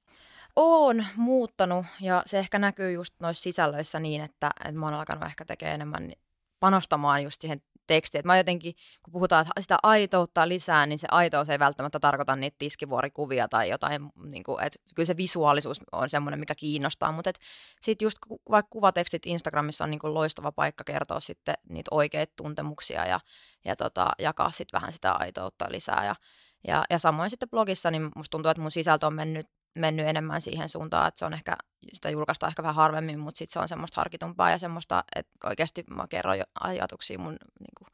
Oon 0.58 1.06
muuttanut 1.15 1.86
ja 2.02 2.24
se 2.26 2.39
ehkä 2.39 2.60
näkyy 2.60 2.91
just 2.91 3.13
noissa 3.22 3.43
sisällöissä 3.43 4.00
niin, 4.00 4.22
että, 4.22 4.52
että 4.60 4.80
mä 4.80 4.86
oon 4.86 4.96
alkanut 4.96 5.26
ehkä 5.26 5.46
tekemään 5.46 5.76
enemmän 5.76 6.12
panostamaan 6.60 7.24
just 7.24 7.41
siihen 7.41 7.62
tekstiin. 7.88 8.20
Että 8.20 8.28
mä 8.28 8.38
jotenkin, 8.38 8.76
kun 9.04 9.12
puhutaan 9.12 9.46
sitä 9.60 9.78
aitoutta 9.84 10.48
lisää, 10.48 10.86
niin 10.86 11.00
se 11.00 11.08
aitous 11.12 11.50
ei 11.50 11.60
välttämättä 11.60 12.00
tarkoita 12.00 12.36
niitä 12.36 12.56
tiskivuorikuvia 12.60 13.48
tai 13.48 13.70
jotain, 13.70 14.10
niin 14.24 14.43
kuin, 14.43 14.63
että 14.63 14.80
kyllä 14.96 15.08
se 15.08 15.17
visuaalisuus 15.17 15.82
on 15.91 16.10
semmoinen, 16.10 16.39
mikä 16.39 16.56
kiinnostaa, 16.56 17.12
mutta 17.12 17.32
sitten 17.82 18.06
just 18.06 18.17
vaikka 18.50 18.70
kuvatekstit 18.70 19.26
Instagramissa 19.26 19.84
on 19.84 19.91
niin 19.91 20.00
kuin 20.00 20.13
loistava 20.13 20.52
paikka 20.52 20.84
kertoa 20.84 21.20
sitten 21.20 21.56
niitä 21.70 21.89
oikeita 21.91 22.34
tuntemuksia 22.36 23.06
ja, 23.06 23.20
ja 23.65 23.76
tota, 23.76 24.12
jakaa 24.20 24.52
sitten 24.52 24.80
vähän 24.80 24.93
sitä 24.93 25.12
aitoutta 25.12 25.65
lisää 25.70 26.06
ja 26.06 26.15
ja, 26.67 26.86
ja 26.89 27.00
samoin 27.00 27.30
sitten 27.30 27.50
blogissa, 27.50 27.91
niin 27.91 28.12
musta 28.15 28.32
tuntuu, 28.32 28.50
että 28.50 28.62
mun 28.62 28.72
sisältö 28.72 29.08
on 29.08 29.13
mennyt 29.13 29.48
mennyt 29.80 30.08
enemmän 30.08 30.42
siihen 30.42 30.70
suuntaan, 30.70 31.08
että 31.08 31.20
se 31.20 31.26
on 31.26 31.34
ehkä, 31.34 31.56
sitä 31.94 32.10
julkaistaan 32.10 32.50
ehkä 32.50 32.63
vähän 32.63 32.76
harvemmin, 32.76 33.20
mutta 33.20 33.38
sitten 33.38 33.54
se 33.54 33.60
on 33.60 33.68
semmoista 33.68 34.02
harkitumpaa 34.02 34.52
ja 34.52 34.58
semmoista, 34.58 35.04
että 35.16 35.48
oikeasti 35.48 35.84
mä 35.90 36.08
kerron 36.10 36.38
ajatuksia 36.60 37.20
mun 37.20 37.38
niin 37.60 37.74
kuin, 37.78 37.88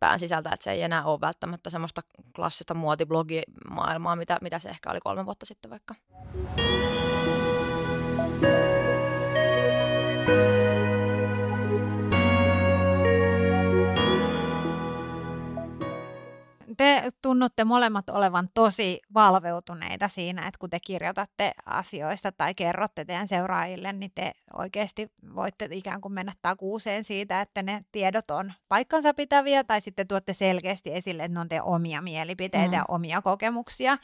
pään 0.00 0.18
sisältä, 0.18 0.50
että 0.52 0.64
se 0.64 0.70
ei 0.70 0.82
enää 0.82 1.04
ole 1.04 1.20
välttämättä 1.20 1.70
semmoista 1.70 2.02
klassista 2.36 2.74
muotiblogimaailmaa, 2.74 4.16
mitä, 4.16 4.38
mitä 4.40 4.58
se 4.58 4.68
ehkä 4.68 4.90
oli 4.90 5.00
kolme 5.00 5.26
vuotta 5.26 5.46
sitten 5.46 5.70
vaikka. 5.70 5.94
te 6.56 7.15
tunnutte 17.36 17.64
molemmat 17.64 18.10
olevan 18.10 18.48
tosi 18.54 19.00
valveutuneita 19.14 20.08
siinä, 20.08 20.46
että 20.46 20.58
kun 20.58 20.70
te 20.70 20.80
kirjoitatte 20.80 21.52
asioista 21.66 22.32
tai 22.32 22.54
kerrotte 22.54 23.04
teidän 23.04 23.28
seuraajille, 23.28 23.92
niin 23.92 24.12
te 24.14 24.32
oikeasti 24.52 25.10
voitte 25.34 25.68
ikään 25.70 26.00
kuin 26.00 26.14
mennä 26.14 26.32
takuuseen 26.42 27.04
siitä, 27.04 27.40
että 27.40 27.62
ne 27.62 27.80
tiedot 27.92 28.30
on 28.30 28.52
paikkansa 28.68 29.14
pitäviä 29.14 29.64
tai 29.64 29.80
sitten 29.80 30.08
tuotte 30.08 30.32
selkeästi 30.32 30.92
esille, 30.92 31.24
että 31.24 31.34
ne 31.34 31.40
on 31.40 31.48
teidän 31.48 31.66
omia 31.66 32.02
mielipiteitä 32.02 32.68
mm. 32.68 32.72
ja 32.72 32.84
omia 32.88 33.22
kokemuksia. 33.22 33.98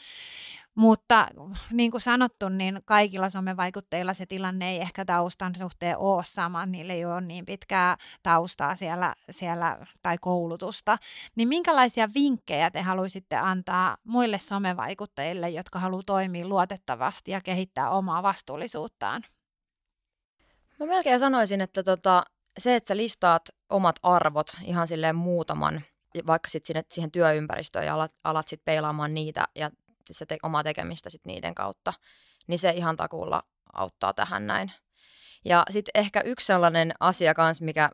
Mutta 0.75 1.27
niin 1.73 1.91
kuin 1.91 2.01
sanottu, 2.01 2.49
niin 2.49 2.79
kaikilla 2.85 3.31
somevaikutteilla 3.31 4.13
se 4.13 4.27
tilanne 4.27 4.71
ei 4.71 4.81
ehkä 4.81 5.05
taustan 5.05 5.55
suhteen 5.59 5.99
ole 5.99 6.23
sama, 6.27 6.67
niille 6.67 6.93
ei 6.93 7.05
ole 7.05 7.21
niin 7.21 7.47
pitkää 7.47 7.97
taustaa 8.23 8.77
siellä, 8.77 9.15
siellä 9.31 9.87
tai 10.03 10.19
koulutusta. 10.21 10.99
Niin 11.37 11.49
minkälaisia 11.49 12.09
vinkkejä 12.15 12.71
te 12.71 12.83
haluaisitte 12.83 13.37
antaa 13.37 13.97
muille 14.05 14.39
somevaikuttajille, 14.39 15.51
jotka 15.51 15.79
haluavat 15.79 16.07
toimia 16.07 16.47
luotettavasti 16.47 17.31
ja 17.31 17.41
kehittää 17.41 17.91
omaa 17.91 18.23
vastuullisuuttaan? 18.23 19.23
Mä 20.81 20.87
melkein 20.87 21.21
sanoisin, 21.21 21.61
että 21.61 21.83
tota, 21.83 22.25
se, 22.59 22.77
että 22.77 22.89
sä 22.89 22.97
listaat 22.97 23.43
omat 23.69 23.97
arvot 24.03 24.47
ihan 24.65 24.89
silleen 24.89 25.17
muutaman, 25.17 25.81
vaikka 26.27 26.49
sitten 26.49 26.85
siihen 26.91 27.11
työympäristöön 27.11 27.87
ja 27.87 27.95
alat, 27.95 28.15
alat 28.25 28.49
sitten 28.49 28.65
peilaamaan 28.65 29.15
niitä 29.15 29.45
ja 29.55 29.71
se 30.11 30.27
te- 30.27 30.39
omaa 30.43 30.63
tekemistä 30.63 31.11
sit 31.11 31.27
niiden 31.27 31.55
kautta, 31.55 31.93
niin 32.47 32.59
se 32.59 32.71
ihan 32.71 32.97
takuulla 32.97 33.43
auttaa 33.73 34.15
tähän 34.15 34.47
näin. 34.47 34.73
Ja 35.45 35.65
sitten 35.71 35.93
ehkä 35.95 36.21
yksi 36.21 36.47
sellainen 36.47 36.93
asia 37.01 37.35
kanssa, 37.35 37.65
mikä 37.65 37.91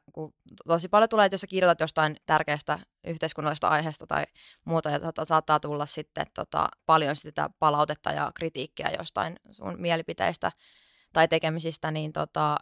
tosi 0.66 0.88
paljon 0.88 1.09
tulee, 1.09 1.27
että 1.27 1.35
jos 1.35 1.40
sä 1.40 1.47
kirjoitat 1.47 1.81
jostain 1.81 2.16
tärkeästä 2.27 2.79
yhteiskunnallisesta 3.07 3.68
aiheesta 3.68 4.07
tai 4.07 4.25
muuta, 4.64 4.90
ja 4.90 5.01
tota, 5.01 5.25
saattaa 5.25 5.61
tulla 5.61 5.87
sitten 5.87 6.27
tota, 6.35 6.68
paljon 6.87 7.16
sitä 7.16 7.51
palautetta 7.59 8.11
ja 8.11 8.31
kritiikkiä 8.35 8.90
jostain 8.99 9.37
sun 9.51 9.75
mielipiteistä 9.79 10.53
tai 11.12 11.29
tekemisistä, 11.29 11.90
niin 11.90 12.12
tota, 12.12 12.57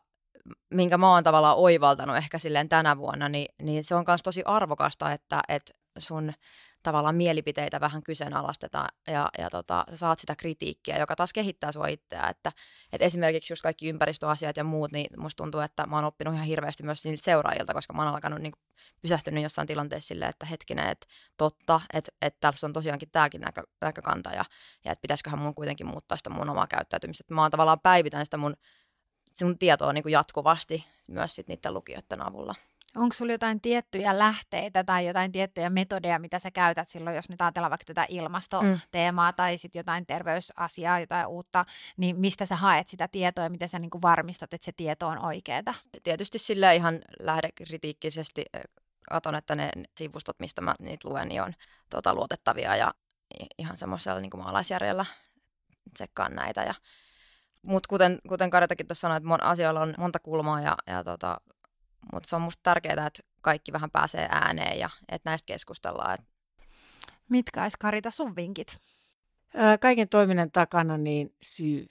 minkä 0.74 0.98
mä 0.98 1.10
oon 1.10 1.24
tavallaan 1.24 1.56
oivaltanut 1.56 2.16
ehkä 2.16 2.38
silleen 2.38 2.68
tänä 2.68 2.96
vuonna, 2.98 3.28
niin, 3.28 3.54
niin 3.62 3.84
se 3.84 3.94
on 3.94 4.04
myös 4.06 4.22
tosi 4.22 4.42
arvokasta, 4.44 5.12
että, 5.12 5.40
että 5.48 5.72
sun 5.98 6.32
tavallaan 6.86 7.14
mielipiteitä 7.14 7.80
vähän 7.80 8.02
kyseenalaistetaan 8.02 8.88
ja, 9.06 9.28
ja 9.38 9.50
tota, 9.50 9.84
saat 9.94 10.18
sitä 10.18 10.36
kritiikkiä, 10.36 10.98
joka 10.98 11.16
taas 11.16 11.32
kehittää 11.32 11.72
sua 11.72 11.86
itseä. 11.86 12.26
Että, 12.28 12.52
että 12.92 13.04
esimerkiksi 13.04 13.52
just 13.52 13.62
kaikki 13.62 13.88
ympäristöasiat 13.88 14.56
ja 14.56 14.64
muut, 14.64 14.92
niin 14.92 15.06
musta 15.16 15.42
tuntuu, 15.42 15.60
että 15.60 15.86
mä 15.86 15.96
oon 15.96 16.04
oppinut 16.04 16.34
ihan 16.34 16.46
hirveästi 16.46 16.82
myös 16.82 17.04
niiltä 17.04 17.24
seuraajilta, 17.24 17.74
koska 17.74 17.92
mä 17.92 18.02
oon 18.02 18.14
alkanut 18.14 18.40
niin 18.40 18.52
pysähtynyt 19.02 19.42
jossain 19.42 19.68
tilanteessa 19.68 20.08
silleen, 20.08 20.30
että 20.30 20.46
hetkinen, 20.46 20.88
että 20.88 21.06
totta, 21.36 21.80
että, 21.92 22.12
että 22.22 22.38
tässä 22.40 22.66
on 22.66 22.72
tosiaankin 22.72 23.10
tämäkin 23.10 23.40
näkö, 23.40 23.62
näkökanta 23.80 24.30
ja, 24.30 24.44
ja 24.84 24.92
että 24.92 25.02
pitäisiköhän 25.02 25.40
mun 25.40 25.54
kuitenkin 25.54 25.86
muuttaa 25.86 26.16
sitä 26.16 26.30
mun 26.30 26.50
omaa 26.50 26.66
käyttäytymistä. 26.66 27.22
Että 27.22 27.34
mä 27.34 27.42
oon 27.42 27.50
tavallaan 27.50 27.80
päivitän 27.80 28.26
sitä 28.26 28.36
mun, 28.36 28.56
sun 29.38 29.58
tietoa 29.58 29.92
niin 29.92 30.10
jatkuvasti 30.10 30.84
myös 31.08 31.34
sit 31.34 31.48
niiden 31.48 31.74
lukijoiden 31.74 32.26
avulla. 32.26 32.54
Onko 32.96 33.12
sulla 33.12 33.32
jotain 33.32 33.60
tiettyjä 33.60 34.18
lähteitä 34.18 34.84
tai 34.84 35.06
jotain 35.06 35.32
tiettyjä 35.32 35.70
metodeja, 35.70 36.18
mitä 36.18 36.38
sä 36.38 36.50
käytät 36.50 36.88
silloin, 36.88 37.16
jos 37.16 37.28
nyt 37.28 37.42
ajatellaan 37.42 37.70
vaikka 37.70 37.84
tätä 37.84 38.06
ilmastoteemaa 38.08 39.30
mm. 39.30 39.36
tai 39.36 39.58
sitten 39.58 39.80
jotain 39.80 40.06
terveysasiaa, 40.06 41.00
jotain 41.00 41.26
uutta, 41.26 41.64
niin 41.96 42.20
mistä 42.20 42.46
sä 42.46 42.56
haet 42.56 42.88
sitä 42.88 43.08
tietoa 43.08 43.44
ja 43.44 43.50
miten 43.50 43.68
sä 43.68 43.78
niin 43.78 43.90
varmistat, 44.02 44.54
että 44.54 44.64
se 44.64 44.72
tieto 44.72 45.06
on 45.06 45.18
oikeaa? 45.18 45.74
Tietysti 46.02 46.38
sillä 46.38 46.72
ihan 46.72 47.00
lähdekritiikkisesti 47.20 48.44
katon, 49.10 49.34
että 49.34 49.54
ne 49.54 49.70
sivustot, 49.96 50.40
mistä 50.40 50.60
mä 50.60 50.74
niitä 50.78 51.08
luen, 51.08 51.28
niin 51.28 51.42
on 51.42 51.52
tota, 51.90 52.14
luotettavia 52.14 52.76
ja 52.76 52.94
ihan 53.58 53.76
semmoisella 53.76 54.20
niin 54.20 54.30
maalaisjärjellä 54.36 55.04
tsekkaan 55.94 56.34
näitä. 56.34 56.62
Ja, 56.62 56.74
mutta 57.62 57.86
kuten, 57.88 58.18
kuten 58.28 58.50
Karetakin 58.50 58.86
tuossa 58.86 59.00
sanoi, 59.00 59.16
että 59.16 59.28
mon, 59.28 59.42
asioilla 59.42 59.80
on 59.80 59.94
monta 59.98 60.18
kulmaa 60.18 60.60
ja, 60.60 60.76
ja 60.86 61.04
tota, 61.04 61.40
mutta 62.12 62.28
se 62.28 62.36
on 62.36 62.42
musta 62.42 62.60
tärkeää, 62.62 63.06
että 63.06 63.22
kaikki 63.40 63.72
vähän 63.72 63.90
pääsee 63.90 64.28
ääneen 64.30 64.78
ja 64.78 64.90
että 65.08 65.30
näistä 65.30 65.46
keskustellaan. 65.46 66.18
Mitkä 67.28 67.62
olisi 67.62 67.76
Karita 67.80 68.10
sun 68.10 68.36
vinkit? 68.36 68.76
Kaiken 69.80 70.08
toiminnan 70.08 70.50
takana 70.50 70.96
niin 70.98 71.34
syy. 71.42 71.86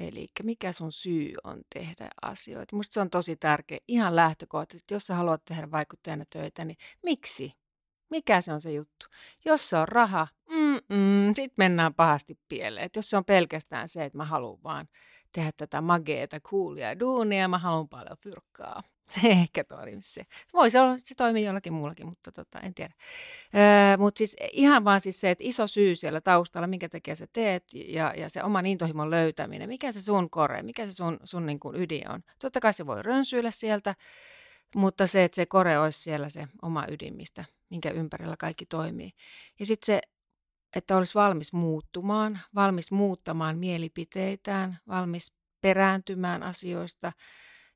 Eli 0.00 0.26
mikä 0.42 0.72
sun 0.72 0.92
syy 0.92 1.34
on 1.44 1.62
tehdä 1.74 2.08
asioita. 2.22 2.76
Musta 2.76 2.94
se 2.94 3.00
on 3.00 3.10
tosi 3.10 3.36
tärkeä. 3.36 3.78
Ihan 3.88 4.16
lähtökohtaisesti, 4.16 4.94
jos 4.94 5.06
sä 5.06 5.14
haluat 5.14 5.44
tehdä 5.44 5.70
vaikuttajana 5.70 6.24
töitä, 6.30 6.64
niin 6.64 6.76
miksi? 7.02 7.52
Mikä 8.10 8.40
se 8.40 8.52
on 8.52 8.60
se 8.60 8.72
juttu? 8.72 9.06
Jos 9.44 9.70
se 9.70 9.76
on 9.76 9.88
raha, 9.88 10.28
mm 10.48 10.69
sitten 11.36 11.54
mennään 11.58 11.94
pahasti 11.94 12.38
pieleen. 12.48 12.86
Et 12.86 12.96
jos 12.96 13.10
se 13.10 13.16
on 13.16 13.24
pelkästään 13.24 13.88
se, 13.88 14.04
että 14.04 14.18
mä 14.18 14.24
haluan 14.24 14.62
vaan 14.62 14.88
tehdä 15.32 15.52
tätä 15.56 15.80
mageeta, 15.80 16.40
coolia 16.40 17.00
duunia, 17.00 17.48
mä 17.48 17.58
haluan 17.58 17.88
paljon 17.88 18.16
fyrkkaa, 18.20 18.82
se 19.10 19.28
ehkä 19.28 19.64
toimi 19.64 20.00
se. 20.00 20.22
Voisi 20.52 20.78
olla, 20.78 20.92
että 20.92 21.08
se 21.08 21.14
toimii 21.14 21.44
jollakin 21.44 21.72
muullakin, 21.72 22.06
mutta 22.06 22.32
tota, 22.32 22.60
en 22.60 22.74
tiedä. 22.74 22.94
Öö, 23.54 23.96
mutta 23.98 24.18
siis 24.18 24.36
ihan 24.52 24.84
vaan 24.84 25.00
siis 25.00 25.20
se, 25.20 25.30
että 25.30 25.44
iso 25.46 25.66
syy 25.66 25.96
siellä 25.96 26.20
taustalla, 26.20 26.66
minkä 26.66 26.88
takia 26.88 27.14
sä 27.14 27.26
teet 27.32 27.64
ja, 27.74 28.14
ja 28.16 28.28
se 28.28 28.42
oman 28.42 28.66
intohimon 28.66 29.10
löytäminen, 29.10 29.68
mikä 29.68 29.92
se 29.92 30.00
sun 30.00 30.30
kore, 30.30 30.62
mikä 30.62 30.86
se 30.86 30.92
sun, 30.92 31.18
sun 31.24 31.46
niin 31.46 31.60
kuin 31.60 31.76
ydin 31.76 32.10
on. 32.10 32.22
Totta 32.38 32.60
kai 32.60 32.74
se 32.74 32.86
voi 32.86 33.02
rönsyillä 33.02 33.50
sieltä, 33.50 33.94
mutta 34.74 35.06
se, 35.06 35.24
että 35.24 35.36
se 35.36 35.46
kore 35.46 35.78
olisi 35.78 36.02
siellä 36.02 36.28
se 36.28 36.48
oma 36.62 36.84
ydin, 36.88 37.16
mistä, 37.16 37.44
minkä 37.70 37.90
ympärillä 37.90 38.36
kaikki 38.36 38.66
toimii. 38.66 39.10
Ja 39.58 39.66
sitten 39.66 39.86
se, 39.86 40.00
että 40.76 40.96
olisi 40.96 41.14
valmis 41.14 41.52
muuttumaan, 41.52 42.40
valmis 42.54 42.92
muuttamaan 42.92 43.58
mielipiteitään, 43.58 44.74
valmis 44.88 45.32
perääntymään 45.60 46.42
asioista– 46.42 47.12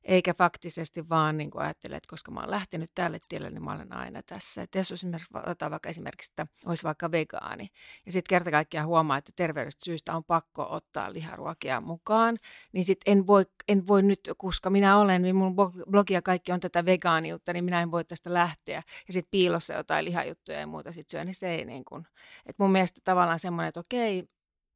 eikä 0.05 0.33
faktisesti 0.33 1.09
vaan 1.09 1.37
niin 1.37 1.51
kuin 1.51 1.61
ajattele, 1.61 1.95
että 1.95 2.09
koska 2.09 2.31
mä 2.31 2.39
oon 2.39 2.51
lähtenyt 2.51 2.89
tälle 2.95 3.19
tielle, 3.27 3.49
niin 3.49 3.63
mä 3.63 3.71
olen 3.71 3.93
aina 3.93 4.21
tässä. 4.23 4.61
Et 4.61 4.75
jos 4.75 4.91
esimerkiksi, 4.91 5.37
otetaan 5.37 5.71
vaikka 5.71 5.89
esimerkiksi, 5.89 6.31
että 6.31 6.47
olisi 6.65 6.83
vaikka 6.83 7.11
vegaani, 7.11 7.67
ja 8.05 8.11
sitten 8.11 8.29
kerta 8.29 8.51
kaikkiaan 8.51 8.87
huomaa, 8.87 9.17
että 9.17 9.31
terveydestä 9.35 9.85
syystä 9.85 10.15
on 10.15 10.23
pakko 10.23 10.67
ottaa 10.69 11.13
liharuokia 11.13 11.81
mukaan, 11.81 12.37
niin 12.71 12.85
sitten 12.85 13.11
en 13.11 13.27
voi, 13.27 13.45
en 13.67 13.87
voi 13.87 14.03
nyt, 14.03 14.29
koska 14.37 14.69
minä 14.69 14.97
olen, 14.97 15.21
niin 15.21 15.35
mun 15.35 15.55
blogia 15.89 16.21
kaikki 16.21 16.51
on 16.51 16.59
tätä 16.59 16.85
vegaaniutta, 16.85 17.53
niin 17.53 17.65
minä 17.65 17.81
en 17.81 17.91
voi 17.91 18.03
tästä 18.03 18.33
lähteä. 18.33 18.83
Ja 19.07 19.13
sitten 19.13 19.31
piilossa 19.31 19.73
jotain 19.73 20.05
lihajuttuja 20.05 20.59
ja 20.59 20.67
muuta 20.67 20.91
sitten 20.91 21.11
syö, 21.11 21.25
niin 21.25 21.35
se 21.35 21.55
ei 21.55 21.65
niin 21.65 21.85
kuin, 21.85 22.07
että 22.45 22.63
mun 22.63 22.71
mielestä 22.71 23.01
tavallaan 23.03 23.39
semmoinen, 23.39 23.67
että 23.67 23.79
okei, 23.79 24.27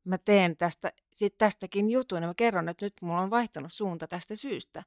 mä 0.10 0.18
teen 0.18 0.58
tästä, 0.58 0.92
sit 1.12 1.38
tästäkin 1.38 1.90
jutun 1.90 2.22
ja 2.22 2.28
mä 2.28 2.34
kerron, 2.38 2.70
että 2.70 2.86
nyt 2.86 2.94
mulla 3.02 3.22
on 3.22 3.30
vaihtanut 3.30 3.74
suunta 3.74 4.08
tästä 4.08 4.36
syystä. 4.36 4.84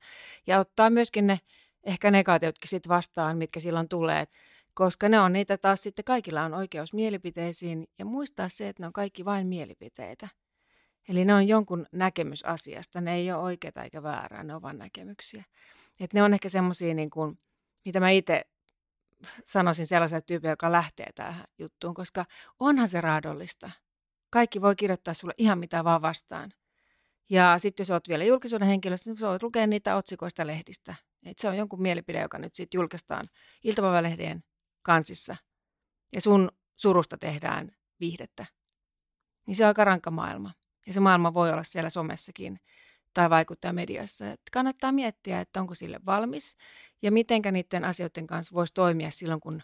Ja 0.46 0.58
ottaa 0.58 0.90
myöskin 0.90 1.26
ne 1.26 1.40
ehkä 1.85 2.11
negatiotkin 2.11 2.68
sit 2.68 2.88
vastaan, 2.88 3.38
mitkä 3.38 3.61
silloin 3.61 3.88
tulee, 3.88 4.24
koska 4.74 5.08
ne 5.08 5.20
on 5.20 5.32
niitä 5.32 5.58
taas 5.58 5.82
sitten, 5.82 6.04
kaikilla 6.04 6.42
on 6.42 6.54
oikeus 6.54 6.94
mielipiteisiin 6.94 7.88
ja 7.98 8.04
muistaa 8.04 8.48
se, 8.48 8.68
että 8.68 8.82
ne 8.82 8.87
on 8.87 8.92
kaikki 8.92 9.24
vain 9.24 9.46
mielipiteitä. 9.46 10.28
Eli 11.08 11.24
ne 11.24 11.35
on 11.35 11.48
jonkun 11.48 11.87
näkemys 11.92 12.44
asiasta, 12.44 13.00
ne 13.00 13.14
ei 13.14 13.32
ole 13.32 13.42
oikeita 13.42 13.82
eikä 13.82 14.02
väärää, 14.02 14.42
ne 14.42 14.54
on 14.54 14.62
vain 14.62 14.78
näkemyksiä. 14.78 15.44
Et 16.00 16.12
ne 16.12 16.22
on 16.22 16.35
ehkä 16.35 16.48
semmoisia, 16.48 16.94
niin 16.94 17.11
mitä 17.85 18.00
mä 18.00 18.11
itse 18.11 18.44
sanoisin 19.44 19.87
sellaiselle 19.87 20.22
tyypille, 20.26 20.52
joka 20.52 20.72
lähtee 20.72 21.11
tähän 21.14 21.44
juttuun, 21.58 21.94
koska 21.94 22.24
onhan 22.61 22.88
se 22.88 23.00
raadollista– 23.00 23.70
kaikki 24.33 24.61
voi 24.61 24.77
kirjoittaa 24.77 25.14
sulle 25.14 25.35
ihan 25.38 25.59
mitä 25.59 25.85
vaan 25.85 26.03
vastaan. 26.03 26.53
Ja 27.31 27.59
sitten 27.59 27.85
jos 27.85 27.90
olet 27.90 28.09
vielä 28.09 28.25
julkisuuden 28.25 28.68
henkilö, 28.68 28.97
niin 29.07 29.16
voit 29.21 29.42
lukea 29.42 29.66
niitä 29.66 29.97
otsikoista 29.97 30.47
lehdistä. 30.47 30.95
Et 31.27 31.38
se 31.38 31.49
on 31.49 31.57
jonkun 31.57 31.83
mielipide, 31.83 32.21
joka 32.21 32.38
nyt 32.38 32.55
sitten 32.55 32.79
julkaistaan 32.79 33.29
iltapäivälehdien 33.64 34.45
kansissa. 34.83 35.37
Ja 36.14 36.21
sun 36.21 36.51
surusta 36.77 37.18
tehdään 37.18 37.73
viihdettä. 38.01 38.47
Niin 39.47 39.57
se 39.57 39.64
on 39.64 39.68
aika 39.68 39.85
rankka 39.85 40.11
maailma. 40.11 40.53
Ja 40.87 40.92
se 40.92 41.01
maailma 41.01 41.35
voi 41.35 41.53
olla 41.53 41.62
siellä 41.62 41.90
somessakin 41.90 42.61
tai 43.14 43.31
vaikuttaa 43.31 43.73
mediassa. 43.73 44.31
Et 44.31 44.40
kannattaa 44.53 44.92
miettiä, 44.92 45.40
että 45.40 45.61
onko 45.61 45.75
sille 45.75 46.01
valmis 46.07 46.57
ja 47.03 47.12
mitenkä 47.12 47.53
niiden 47.53 47.85
asioiden 47.85 48.27
kanssa 48.27 48.55
voisi 48.55 48.75
toimia 48.75 49.11
silloin, 49.11 49.40
kun 49.40 49.62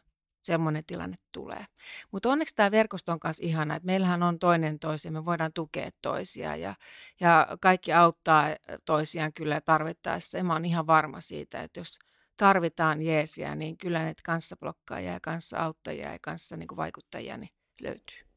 semmoinen 0.52 0.84
tilanne 0.84 1.16
tulee. 1.32 1.64
Mutta 2.12 2.28
onneksi 2.28 2.54
tämä 2.54 2.70
verkosto 2.70 3.12
on 3.12 3.20
kanssa 3.20 3.44
ihana, 3.44 3.76
että 3.76 3.86
meillähän 3.86 4.22
on 4.22 4.38
toinen 4.38 4.78
toisia, 4.78 5.12
me 5.12 5.24
voidaan 5.24 5.52
tukea 5.52 5.90
toisia 6.02 6.56
ja, 6.56 6.74
ja 7.20 7.48
kaikki 7.60 7.92
auttaa 7.92 8.48
toisiaan 8.84 9.32
kyllä 9.32 9.60
tarvittaessa. 9.60 10.38
Ja 10.38 10.44
mä 10.44 10.52
oon 10.52 10.64
ihan 10.64 10.86
varma 10.86 11.20
siitä, 11.20 11.62
että 11.62 11.80
jos 11.80 11.98
tarvitaan 12.36 13.02
jeesiä, 13.02 13.54
niin 13.54 13.78
kyllä 13.78 14.04
ne 14.04 14.14
kanssablokkaajia 14.24 15.12
ja 15.12 15.20
kanssa-auttajia 15.22 16.12
ja 16.12 16.18
kanssa 16.22 16.56
niin 16.56 16.76
vaikuttajia 16.76 17.36
niin 17.36 17.50
löytyy 17.80 18.27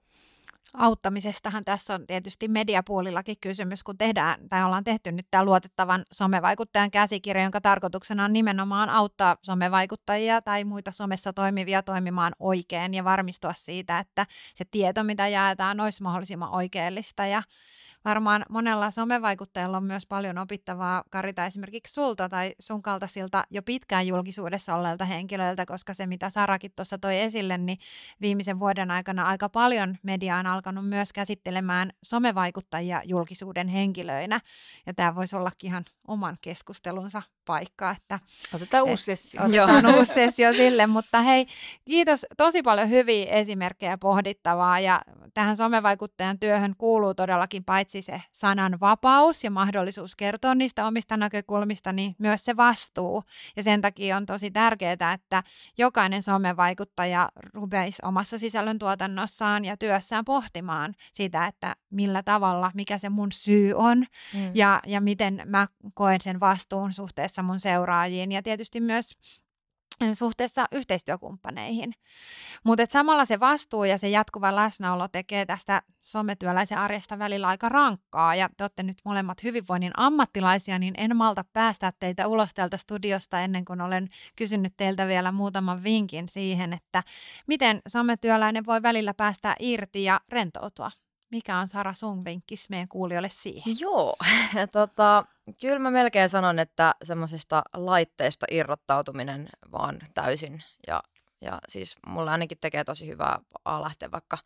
auttamisestahan 0.74 1.66
tässä 1.66 1.94
on 1.94 2.08
tietysti 2.08 2.48
mediapuolillakin 2.48 3.38
kysymys, 3.42 3.84
kun 3.84 3.98
tehdään 3.98 4.48
tai 4.50 4.64
ollaan 4.64 4.84
tehty 4.84 5.12
nyt 5.12 5.28
tämä 5.32 5.46
luotettavan 5.46 6.06
somevaikuttajan 6.12 6.92
käsikirja, 6.92 7.44
jonka 7.44 7.62
tarkoituksena 7.62 8.26
on 8.26 8.34
nimenomaan 8.34 8.90
auttaa 8.90 9.38
somevaikuttajia 9.44 10.42
tai 10.42 10.64
muita 10.64 10.92
somessa 10.92 11.34
toimivia 11.34 11.84
toimimaan 11.84 12.34
oikein 12.40 12.94
ja 12.94 13.04
varmistua 13.04 13.54
siitä, 13.54 14.00
että 14.00 14.26
se 14.56 14.66
tieto, 14.72 15.04
mitä 15.04 15.28
jaetaan, 15.28 15.80
olisi 15.80 16.04
mahdollisimman 16.04 16.52
oikeellista 16.52 17.26
ja 17.26 17.44
varmaan 18.06 18.46
monella 18.50 18.92
somevaikuttajalla 18.92 19.78
on 19.78 19.84
myös 19.84 20.06
paljon 20.06 20.38
opittavaa, 20.38 21.04
Karita, 21.10 21.46
esimerkiksi 21.46 21.94
sulta 21.94 22.30
tai 22.30 22.56
sun 22.60 22.82
kaltaisilta 22.82 23.44
jo 23.50 23.62
pitkään 23.62 24.08
julkisuudessa 24.08 24.76
olleilta 24.76 25.06
henkilöiltä, 25.06 25.66
koska 25.66 25.94
se, 25.94 26.08
mitä 26.08 26.30
Sarakin 26.30 26.72
tuossa 26.76 26.98
toi 26.98 27.20
esille, 27.20 27.58
niin 27.58 27.78
viimeisen 28.22 28.60
vuoden 28.60 28.92
aikana 28.92 29.24
aika 29.24 29.50
paljon 29.50 29.98
media 30.04 30.38
on 30.38 30.48
alkanut 30.48 30.90
myös 30.90 31.14
käsittelemään 31.14 31.92
somevaikuttajia 32.04 33.02
julkisuuden 33.06 33.68
henkilöinä, 33.68 34.40
ja 34.86 34.94
tämä 34.94 35.16
voisi 35.16 35.36
olla 35.36 35.52
ihan 35.64 35.86
oman 36.08 36.38
keskustelunsa 36.42 37.22
paikka. 37.52 37.92
Että, 37.92 38.20
Otetaan 38.54 38.84
uusi 38.84 39.04
sessio. 39.04 39.42
Otetaan 39.44 39.86
uusi 39.96 40.14
sessio 40.14 40.54
sille, 40.54 40.88
mutta 40.88 41.22
hei, 41.22 41.46
kiitos 41.86 42.26
tosi 42.38 42.62
paljon 42.62 42.90
hyviä 42.90 43.26
esimerkkejä 43.26 43.98
pohdittavaa 43.98 44.80
ja 44.80 45.02
tähän 45.34 45.58
somevaikuttajan 45.58 46.40
työhön 46.40 46.76
kuuluu 46.78 47.14
todellakin 47.14 47.64
paitsi 47.64 48.02
se 48.02 48.22
sanan 48.32 48.80
vapaus 48.80 49.44
ja 49.44 49.52
mahdollisuus 49.52 50.16
kertoa 50.16 50.56
niistä 50.56 50.88
omista 50.88 51.18
näkökulmista, 51.18 51.94
niin 51.94 52.16
myös 52.18 52.46
se 52.46 52.58
vastuu. 52.58 53.24
Ja 53.56 53.64
sen 53.64 53.82
takia 53.82 54.18
on 54.18 54.26
tosi 54.26 54.52
tärkeää, 54.52 55.14
että 55.14 55.44
jokainen 55.78 56.22
somevaikuttaja 56.22 57.30
rupeisi 57.54 58.02
omassa 58.06 58.38
sisällöntuotannossaan 58.38 59.66
ja 59.66 59.78
työssään 59.78 60.26
pohtimaan 60.26 60.94
sitä, 61.12 61.48
että 61.48 61.76
millä 61.90 62.24
tavalla, 62.24 62.72
mikä 62.74 62.98
se 62.98 63.10
mun 63.10 63.32
syy 63.32 63.74
on 63.74 63.98
mm. 64.34 64.52
ja, 64.54 64.82
ja 64.88 65.02
miten 65.02 65.42
mä 65.46 65.68
koen 65.94 66.22
sen 66.22 66.40
vastuun 66.40 66.94
suhteessa 66.94 67.41
mun 67.44 67.60
seuraajiin 67.60 68.32
ja 68.32 68.44
tietysti 68.44 68.82
myös 68.82 69.18
suhteessa 70.14 70.66
yhteistyökumppaneihin. 70.72 71.94
Mutta 72.64 72.86
samalla 72.90 73.26
se 73.26 73.40
vastuu 73.40 73.84
ja 73.84 73.98
se 73.98 74.10
jatkuva 74.10 74.56
läsnäolo 74.56 75.08
tekee 75.08 75.46
tästä 75.46 75.82
sometyöläisen 76.02 76.78
arjesta 76.78 77.20
välillä 77.20 77.48
aika 77.48 77.70
rankkaa. 77.70 78.36
Ja 78.36 78.50
te 78.58 78.64
olette 78.64 78.84
nyt 78.84 78.98
molemmat 79.06 79.44
hyvinvoinnin 79.44 79.92
ammattilaisia, 79.98 80.80
niin 80.80 80.94
en 80.98 81.16
malta 81.16 81.46
päästää 81.54 81.94
teitä 82.00 82.28
ulos 82.28 82.54
täältä 82.54 82.78
studiosta 82.78 83.42
ennen 83.42 83.66
kuin 83.66 83.82
olen 83.82 84.10
kysynyt 84.36 84.74
teiltä 84.78 85.08
vielä 85.08 85.32
muutaman 85.32 85.84
vinkin 85.84 86.30
siihen, 86.30 86.74
että 86.74 87.04
miten 87.48 87.82
sometyöläinen 87.88 88.66
voi 88.66 88.82
välillä 88.82 89.14
päästä 89.14 89.56
irti 89.60 90.04
ja 90.04 90.22
rentoutua. 90.30 90.92
Mikä 91.32 91.58
on 91.58 91.68
Sara 91.68 91.94
sun 91.94 92.26
vinkkis 92.26 92.70
meidän 92.70 92.88
kuulijoille 92.88 93.30
siihen? 93.30 93.76
Joo, 93.80 94.16
tota, 94.74 95.26
kyllä 95.62 95.80
mä 95.80 95.92
melkein 95.92 96.30
sanon, 96.30 96.60
että 96.60 96.96
semmoisista 97.04 97.64
laitteista 97.74 98.46
irrottautuminen 98.52 99.50
vaan 99.72 100.00
täysin. 100.14 100.64
Ja, 100.88 101.04
ja 101.42 101.60
siis 101.70 101.96
mulle 102.08 102.32
ainakin 102.32 102.58
tekee 102.62 102.84
tosi 102.84 103.08
hyvää 103.08 103.40
lähteä 103.80 104.12
vaikka 104.12 104.38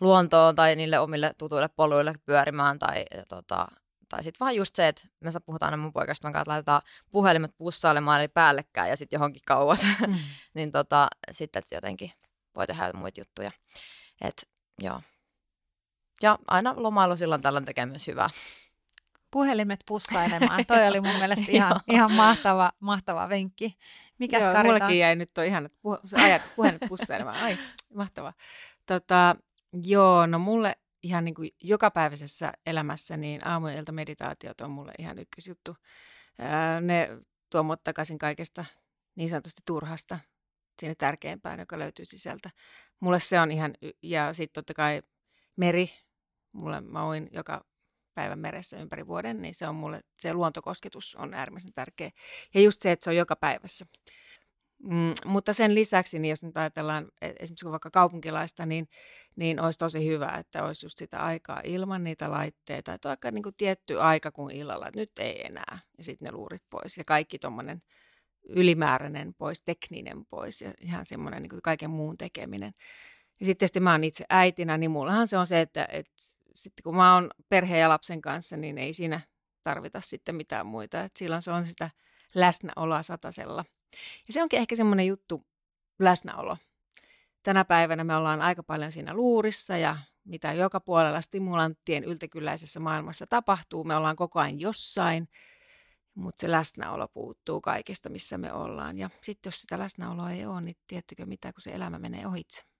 luontoon 0.00 0.54
tai 0.54 0.76
niille 0.76 0.98
omille 0.98 1.34
tutuille 1.38 1.68
poluille 1.68 2.14
pyörimään 2.26 2.78
tai, 2.78 3.04
tota, 3.28 3.66
tai 4.08 4.24
sitten 4.24 4.40
vaan 4.40 4.56
just 4.56 4.74
se, 4.74 4.88
että 4.88 5.02
me 5.20 5.30
puhutaan 5.46 5.72
aina 5.72 5.82
mun 5.82 5.92
poikasta, 5.92 6.28
että 6.28 6.42
laitetaan 6.46 6.82
puhelimet 7.10 7.54
pussailemaan 7.58 8.20
eli 8.20 8.28
päällekkäin 8.28 8.90
ja 8.90 8.96
sitten 8.96 9.16
johonkin 9.16 9.42
kauas, 9.46 9.86
mm. 10.06 10.14
niin 10.54 10.70
tota, 10.70 11.08
sitten 11.30 11.62
jotenkin 11.72 12.12
voi 12.56 12.66
tehdä 12.66 12.92
muita 12.92 13.20
juttuja. 13.20 13.50
Et, 14.20 14.48
joo. 14.82 15.00
Ja 16.22 16.38
aina 16.46 16.74
lomailu 16.76 17.16
silloin 17.16 17.42
tällöin 17.42 17.64
tekee 17.64 17.86
myös 17.86 18.06
hyvää. 18.06 18.30
Puhelimet 19.30 19.80
pussailemaan. 19.86 20.64
Toi 20.68 20.86
oli 20.86 21.00
mun 21.00 21.16
mielestä 21.18 21.44
ihan, 21.48 21.80
ihan 21.88 22.12
mahtava, 22.12 22.72
mahtava 22.80 23.28
vinkki. 23.28 23.78
Mikäs 24.18 24.42
Joo, 24.42 24.52
Karita? 24.52 24.74
mullekin 24.74 24.98
jäi 24.98 25.16
nyt 25.16 25.30
toi 25.34 25.46
ihan 25.46 25.68
puh- 25.72 26.00
se 26.06 26.16
ajat 26.16 26.50
puhelimet 26.56 26.88
pussailemaan. 26.88 27.36
Ai, 27.42 27.58
mahtava. 27.94 28.32
Tota, 28.86 29.36
joo, 29.82 30.26
no 30.26 30.38
mulle 30.38 30.76
ihan 31.02 31.24
niin 31.24 31.34
kuin 31.34 31.50
jokapäiväisessä 31.62 32.52
elämässä 32.66 33.16
niin 33.16 33.46
aamu- 33.46 33.68
ja 33.68 33.92
meditaatiot 33.92 34.60
on 34.60 34.70
mulle 34.70 34.92
ihan 34.98 35.18
ykkösjuttu. 35.18 35.76
Ää, 36.38 36.80
ne 36.80 37.08
tuo 37.50 37.62
mut 37.62 37.84
takaisin 37.84 38.18
kaikesta 38.18 38.64
niin 39.14 39.30
sanotusti 39.30 39.62
turhasta 39.64 40.18
sinne 40.80 40.94
tärkeimpään, 40.94 41.58
joka 41.58 41.78
löytyy 41.78 42.04
sisältä. 42.04 42.50
Mulle 43.00 43.20
se 43.20 43.40
on 43.40 43.50
ihan, 43.50 43.74
ja 44.02 44.32
sitten 44.32 44.54
totta 44.54 44.74
kai 44.74 45.02
meri, 45.56 45.90
mulle 46.52 46.80
mä 46.80 47.04
oin 47.04 47.28
joka 47.32 47.64
päivän 48.14 48.38
meressä 48.38 48.78
ympäri 48.78 49.06
vuoden, 49.06 49.42
niin 49.42 49.54
se 49.54 49.68
on 49.68 49.74
mulle, 49.74 50.00
se 50.14 50.34
luontokosketus 50.34 51.14
on 51.14 51.34
äärimmäisen 51.34 51.72
tärkeä. 51.74 52.10
Ja 52.54 52.60
just 52.60 52.80
se, 52.80 52.92
että 52.92 53.04
se 53.04 53.10
on 53.10 53.16
joka 53.16 53.36
päivässä. 53.36 53.86
Mm, 54.82 55.12
mutta 55.24 55.52
sen 55.52 55.74
lisäksi, 55.74 56.18
niin 56.18 56.30
jos 56.30 56.44
nyt 56.44 56.56
ajatellaan 56.56 57.08
e, 57.20 57.30
esimerkiksi 57.38 57.70
vaikka 57.70 57.90
kaupunkilaista, 57.90 58.66
niin, 58.66 58.88
niin 59.36 59.60
olisi 59.60 59.78
tosi 59.78 60.06
hyvä, 60.06 60.28
että 60.38 60.64
olisi 60.64 60.86
just 60.86 60.98
sitä 60.98 61.18
aikaa 61.18 61.60
ilman 61.64 62.04
niitä 62.04 62.30
laitteita. 62.30 62.94
Että 62.94 63.10
aika 63.10 63.30
niin 63.30 63.42
kuin 63.42 63.54
tietty 63.56 64.00
aika 64.00 64.30
kuin 64.30 64.56
illalla, 64.56 64.88
että 64.88 65.00
nyt 65.00 65.18
ei 65.18 65.46
enää. 65.46 65.78
Ja 65.98 66.04
sitten 66.04 66.26
ne 66.26 66.32
luurit 66.32 66.62
pois 66.70 66.98
ja 66.98 67.04
kaikki 67.04 67.38
tuommoinen 67.38 67.82
ylimääräinen 68.48 69.34
pois, 69.34 69.62
tekninen 69.62 70.26
pois 70.26 70.62
ja 70.62 70.72
ihan 70.80 71.06
semmoinen 71.06 71.42
niin 71.42 71.62
kaiken 71.62 71.90
muun 71.90 72.18
tekeminen. 72.18 72.72
Ja 73.44 73.46
sitten 73.46 73.58
tietysti 73.58 73.80
mä 73.80 73.92
oon 73.92 74.04
itse 74.04 74.24
äitinä, 74.30 74.78
niin 74.78 74.90
mullahan 74.90 75.26
se 75.26 75.38
on 75.38 75.46
se, 75.46 75.60
että, 75.60 75.88
että 75.90 76.12
sitten 76.54 76.82
kun 76.82 76.96
mä 76.96 77.14
oon 77.14 77.30
perheen 77.48 77.80
ja 77.80 77.88
lapsen 77.88 78.20
kanssa, 78.20 78.56
niin 78.56 78.78
ei 78.78 78.94
siinä 78.94 79.20
tarvita 79.64 80.00
sitten 80.00 80.34
mitään 80.34 80.66
muita. 80.66 81.00
Et 81.00 81.16
silloin 81.16 81.42
se 81.42 81.50
on 81.50 81.66
sitä 81.66 81.90
läsnäoloa 82.34 83.02
satasella. 83.02 83.64
Ja 84.26 84.32
se 84.32 84.42
onkin 84.42 84.58
ehkä 84.58 84.76
semmoinen 84.76 85.06
juttu, 85.06 85.42
läsnäolo. 85.98 86.56
Tänä 87.42 87.64
päivänä 87.64 88.04
me 88.04 88.16
ollaan 88.16 88.42
aika 88.42 88.62
paljon 88.62 88.92
siinä 88.92 89.14
luurissa 89.14 89.76
ja 89.76 89.96
mitä 90.24 90.52
joka 90.52 90.80
puolella 90.80 91.20
stimulanttien 91.20 92.04
yltäkylläisessä 92.04 92.80
maailmassa 92.80 93.26
tapahtuu. 93.26 93.84
Me 93.84 93.96
ollaan 93.96 94.16
koko 94.16 94.40
ajan 94.40 94.60
jossain, 94.60 95.28
mutta 96.14 96.40
se 96.40 96.50
läsnäolo 96.50 97.08
puuttuu 97.08 97.60
kaikesta, 97.60 98.08
missä 98.08 98.38
me 98.38 98.52
ollaan. 98.52 98.98
Ja 98.98 99.10
sitten 99.22 99.50
jos 99.50 99.60
sitä 99.60 99.78
läsnäoloa 99.78 100.30
ei 100.30 100.46
ole, 100.46 100.60
niin 100.60 100.76
tiettykö 100.86 101.26
mitä, 101.26 101.52
kun 101.52 101.60
se 101.60 101.70
elämä 101.70 101.98
menee 101.98 102.26
ohitse. 102.26 102.73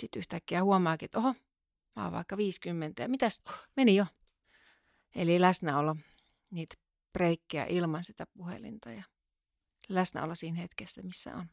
Sitten 0.00 0.20
yhtäkkiä 0.20 0.62
huomaakin, 0.62 1.06
että 1.06 1.18
oho, 1.18 1.34
mä 1.96 2.04
oon 2.04 2.12
vaikka 2.12 2.36
50 2.36 3.02
ja 3.02 3.08
mitäs, 3.08 3.42
oh, 3.48 3.58
meni 3.76 3.96
jo. 3.96 4.06
Eli 5.14 5.40
läsnäolo, 5.40 5.96
niitä 6.50 6.74
breikkejä 7.12 7.66
ilman 7.68 8.04
sitä 8.04 8.26
puhelinta 8.26 8.90
ja 8.90 9.02
läsnäolo 9.88 10.34
siinä 10.34 10.58
hetkessä, 10.58 11.02
missä 11.02 11.36
on. 11.36 11.46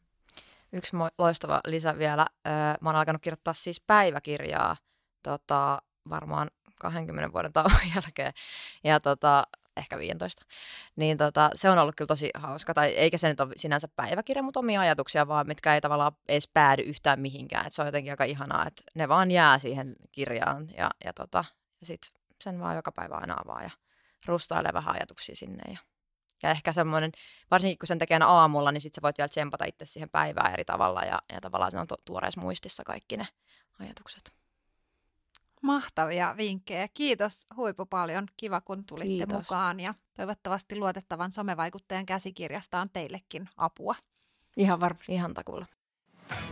Yksi 0.72 0.96
loistava 1.18 1.60
lisä 1.66 1.98
vielä. 1.98 2.26
Mä 2.80 2.88
oon 2.88 2.96
alkanut 2.96 3.22
kirjoittaa 3.22 3.54
siis 3.54 3.80
päiväkirjaa 3.86 4.76
tota, 5.22 5.82
varmaan 6.08 6.50
20 6.80 7.32
vuoden 7.32 7.52
tauon 7.52 7.70
jälkeen. 7.94 8.32
Ja 8.84 9.00
tota, 9.00 9.44
ehkä 9.76 9.98
15. 9.98 10.46
Niin 10.96 11.16
tota, 11.16 11.50
se 11.54 11.70
on 11.70 11.78
ollut 11.78 11.94
kyllä 11.96 12.06
tosi 12.06 12.30
hauska. 12.34 12.74
Tai 12.74 12.88
eikä 12.88 13.18
se 13.18 13.28
nyt 13.28 13.40
ole 13.40 13.52
sinänsä 13.56 13.88
päiväkirja, 13.96 14.42
mutta 14.42 14.60
omia 14.60 14.80
ajatuksia 14.80 15.28
vaan, 15.28 15.46
mitkä 15.46 15.74
ei 15.74 15.80
tavallaan 15.80 16.12
edes 16.28 16.48
päädy 16.48 16.82
yhtään 16.82 17.20
mihinkään. 17.20 17.66
Et 17.66 17.72
se 17.72 17.82
on 17.82 17.88
jotenkin 17.88 18.12
aika 18.12 18.24
ihanaa, 18.24 18.66
että 18.66 18.82
ne 18.94 19.08
vaan 19.08 19.30
jää 19.30 19.58
siihen 19.58 19.94
kirjaan 20.12 20.68
ja, 20.76 20.90
ja, 21.04 21.12
tota, 21.12 21.44
ja 21.80 21.86
sit 21.86 22.12
sen 22.40 22.60
vaan 22.60 22.76
joka 22.76 22.92
päivä 22.92 23.14
aina 23.14 23.36
avaa 23.44 23.62
ja 23.62 23.70
rustailee 24.26 24.72
vähän 24.72 24.94
ajatuksia 24.94 25.36
sinne. 25.36 25.72
Ja, 25.72 25.78
ja 26.42 26.50
ehkä 26.50 26.72
semmoinen, 26.72 27.12
varsinkin 27.50 27.78
kun 27.78 27.86
sen 27.86 27.98
tekee 27.98 28.18
aamulla, 28.24 28.72
niin 28.72 28.80
sitten 28.80 28.96
sä 28.96 29.02
voit 29.02 29.18
vielä 29.18 29.28
tsempata 29.28 29.64
itse 29.64 29.84
siihen 29.84 30.10
päivään 30.10 30.52
eri 30.52 30.64
tavalla 30.64 31.00
ja, 31.02 31.22
ja 31.32 31.40
tavallaan 31.40 31.70
se 31.70 31.78
on 31.78 31.86
tuoreessa 32.04 32.40
muistissa 32.40 32.84
kaikki 32.84 33.16
ne 33.16 33.26
ajatukset. 33.78 34.45
Mahtavia 35.62 36.34
vinkkejä. 36.36 36.88
Kiitos 36.94 37.46
huipu 37.56 37.86
paljon. 37.86 38.26
Kiva, 38.36 38.60
kun 38.60 38.84
tulitte 38.84 39.08
Kiitos. 39.08 39.36
mukaan 39.36 39.80
ja 39.80 39.94
toivottavasti 40.16 40.76
luotettavan 40.78 41.32
somevaikuttajan 41.32 42.06
käsikirjasta 42.06 42.80
on 42.80 42.88
teillekin 42.92 43.48
apua. 43.56 43.94
Ihan 44.56 44.80
varmasti. 44.80 45.12
Ihan 45.12 45.34
takulla. 45.34 45.66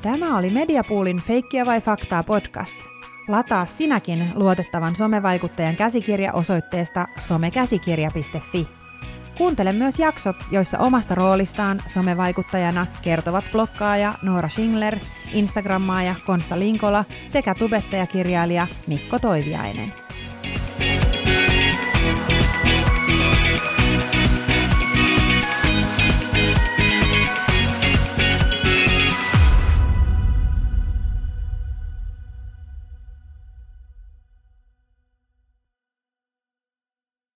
Tämä 0.03 0.39
oli 0.39 0.51
Mediapoolin 0.51 1.23
Feikkiä 1.23 1.67
vai 1.67 1.81
faktaa 1.81 2.23
podcast. 2.23 2.77
Lataa 3.29 3.67
sinäkin 3.67 4.33
luotettavan 4.35 4.97
somevaikuttajan 4.97 5.77
käsikirja 5.77 6.33
osoitteesta 6.33 7.07
somekäsikirja.fi. 7.19 8.84
Kuuntele 9.39 9.73
myös 9.73 9.99
jaksot, 9.99 10.37
joissa 10.51 10.79
omasta 10.79 11.15
roolistaan 11.15 11.83
somevaikuttajana 11.87 12.87
kertovat 13.03 13.45
blokkaaja 13.53 14.15
Noora 14.23 14.49
Schingler, 14.49 14.99
Instagrammaaja 15.33 16.15
Konsta 16.27 16.59
Linkola 16.59 17.05
sekä 17.29 17.55
tubettajakirjailija 17.55 18.67
Mikko 18.87 19.19
Toiviainen. 19.19 20.04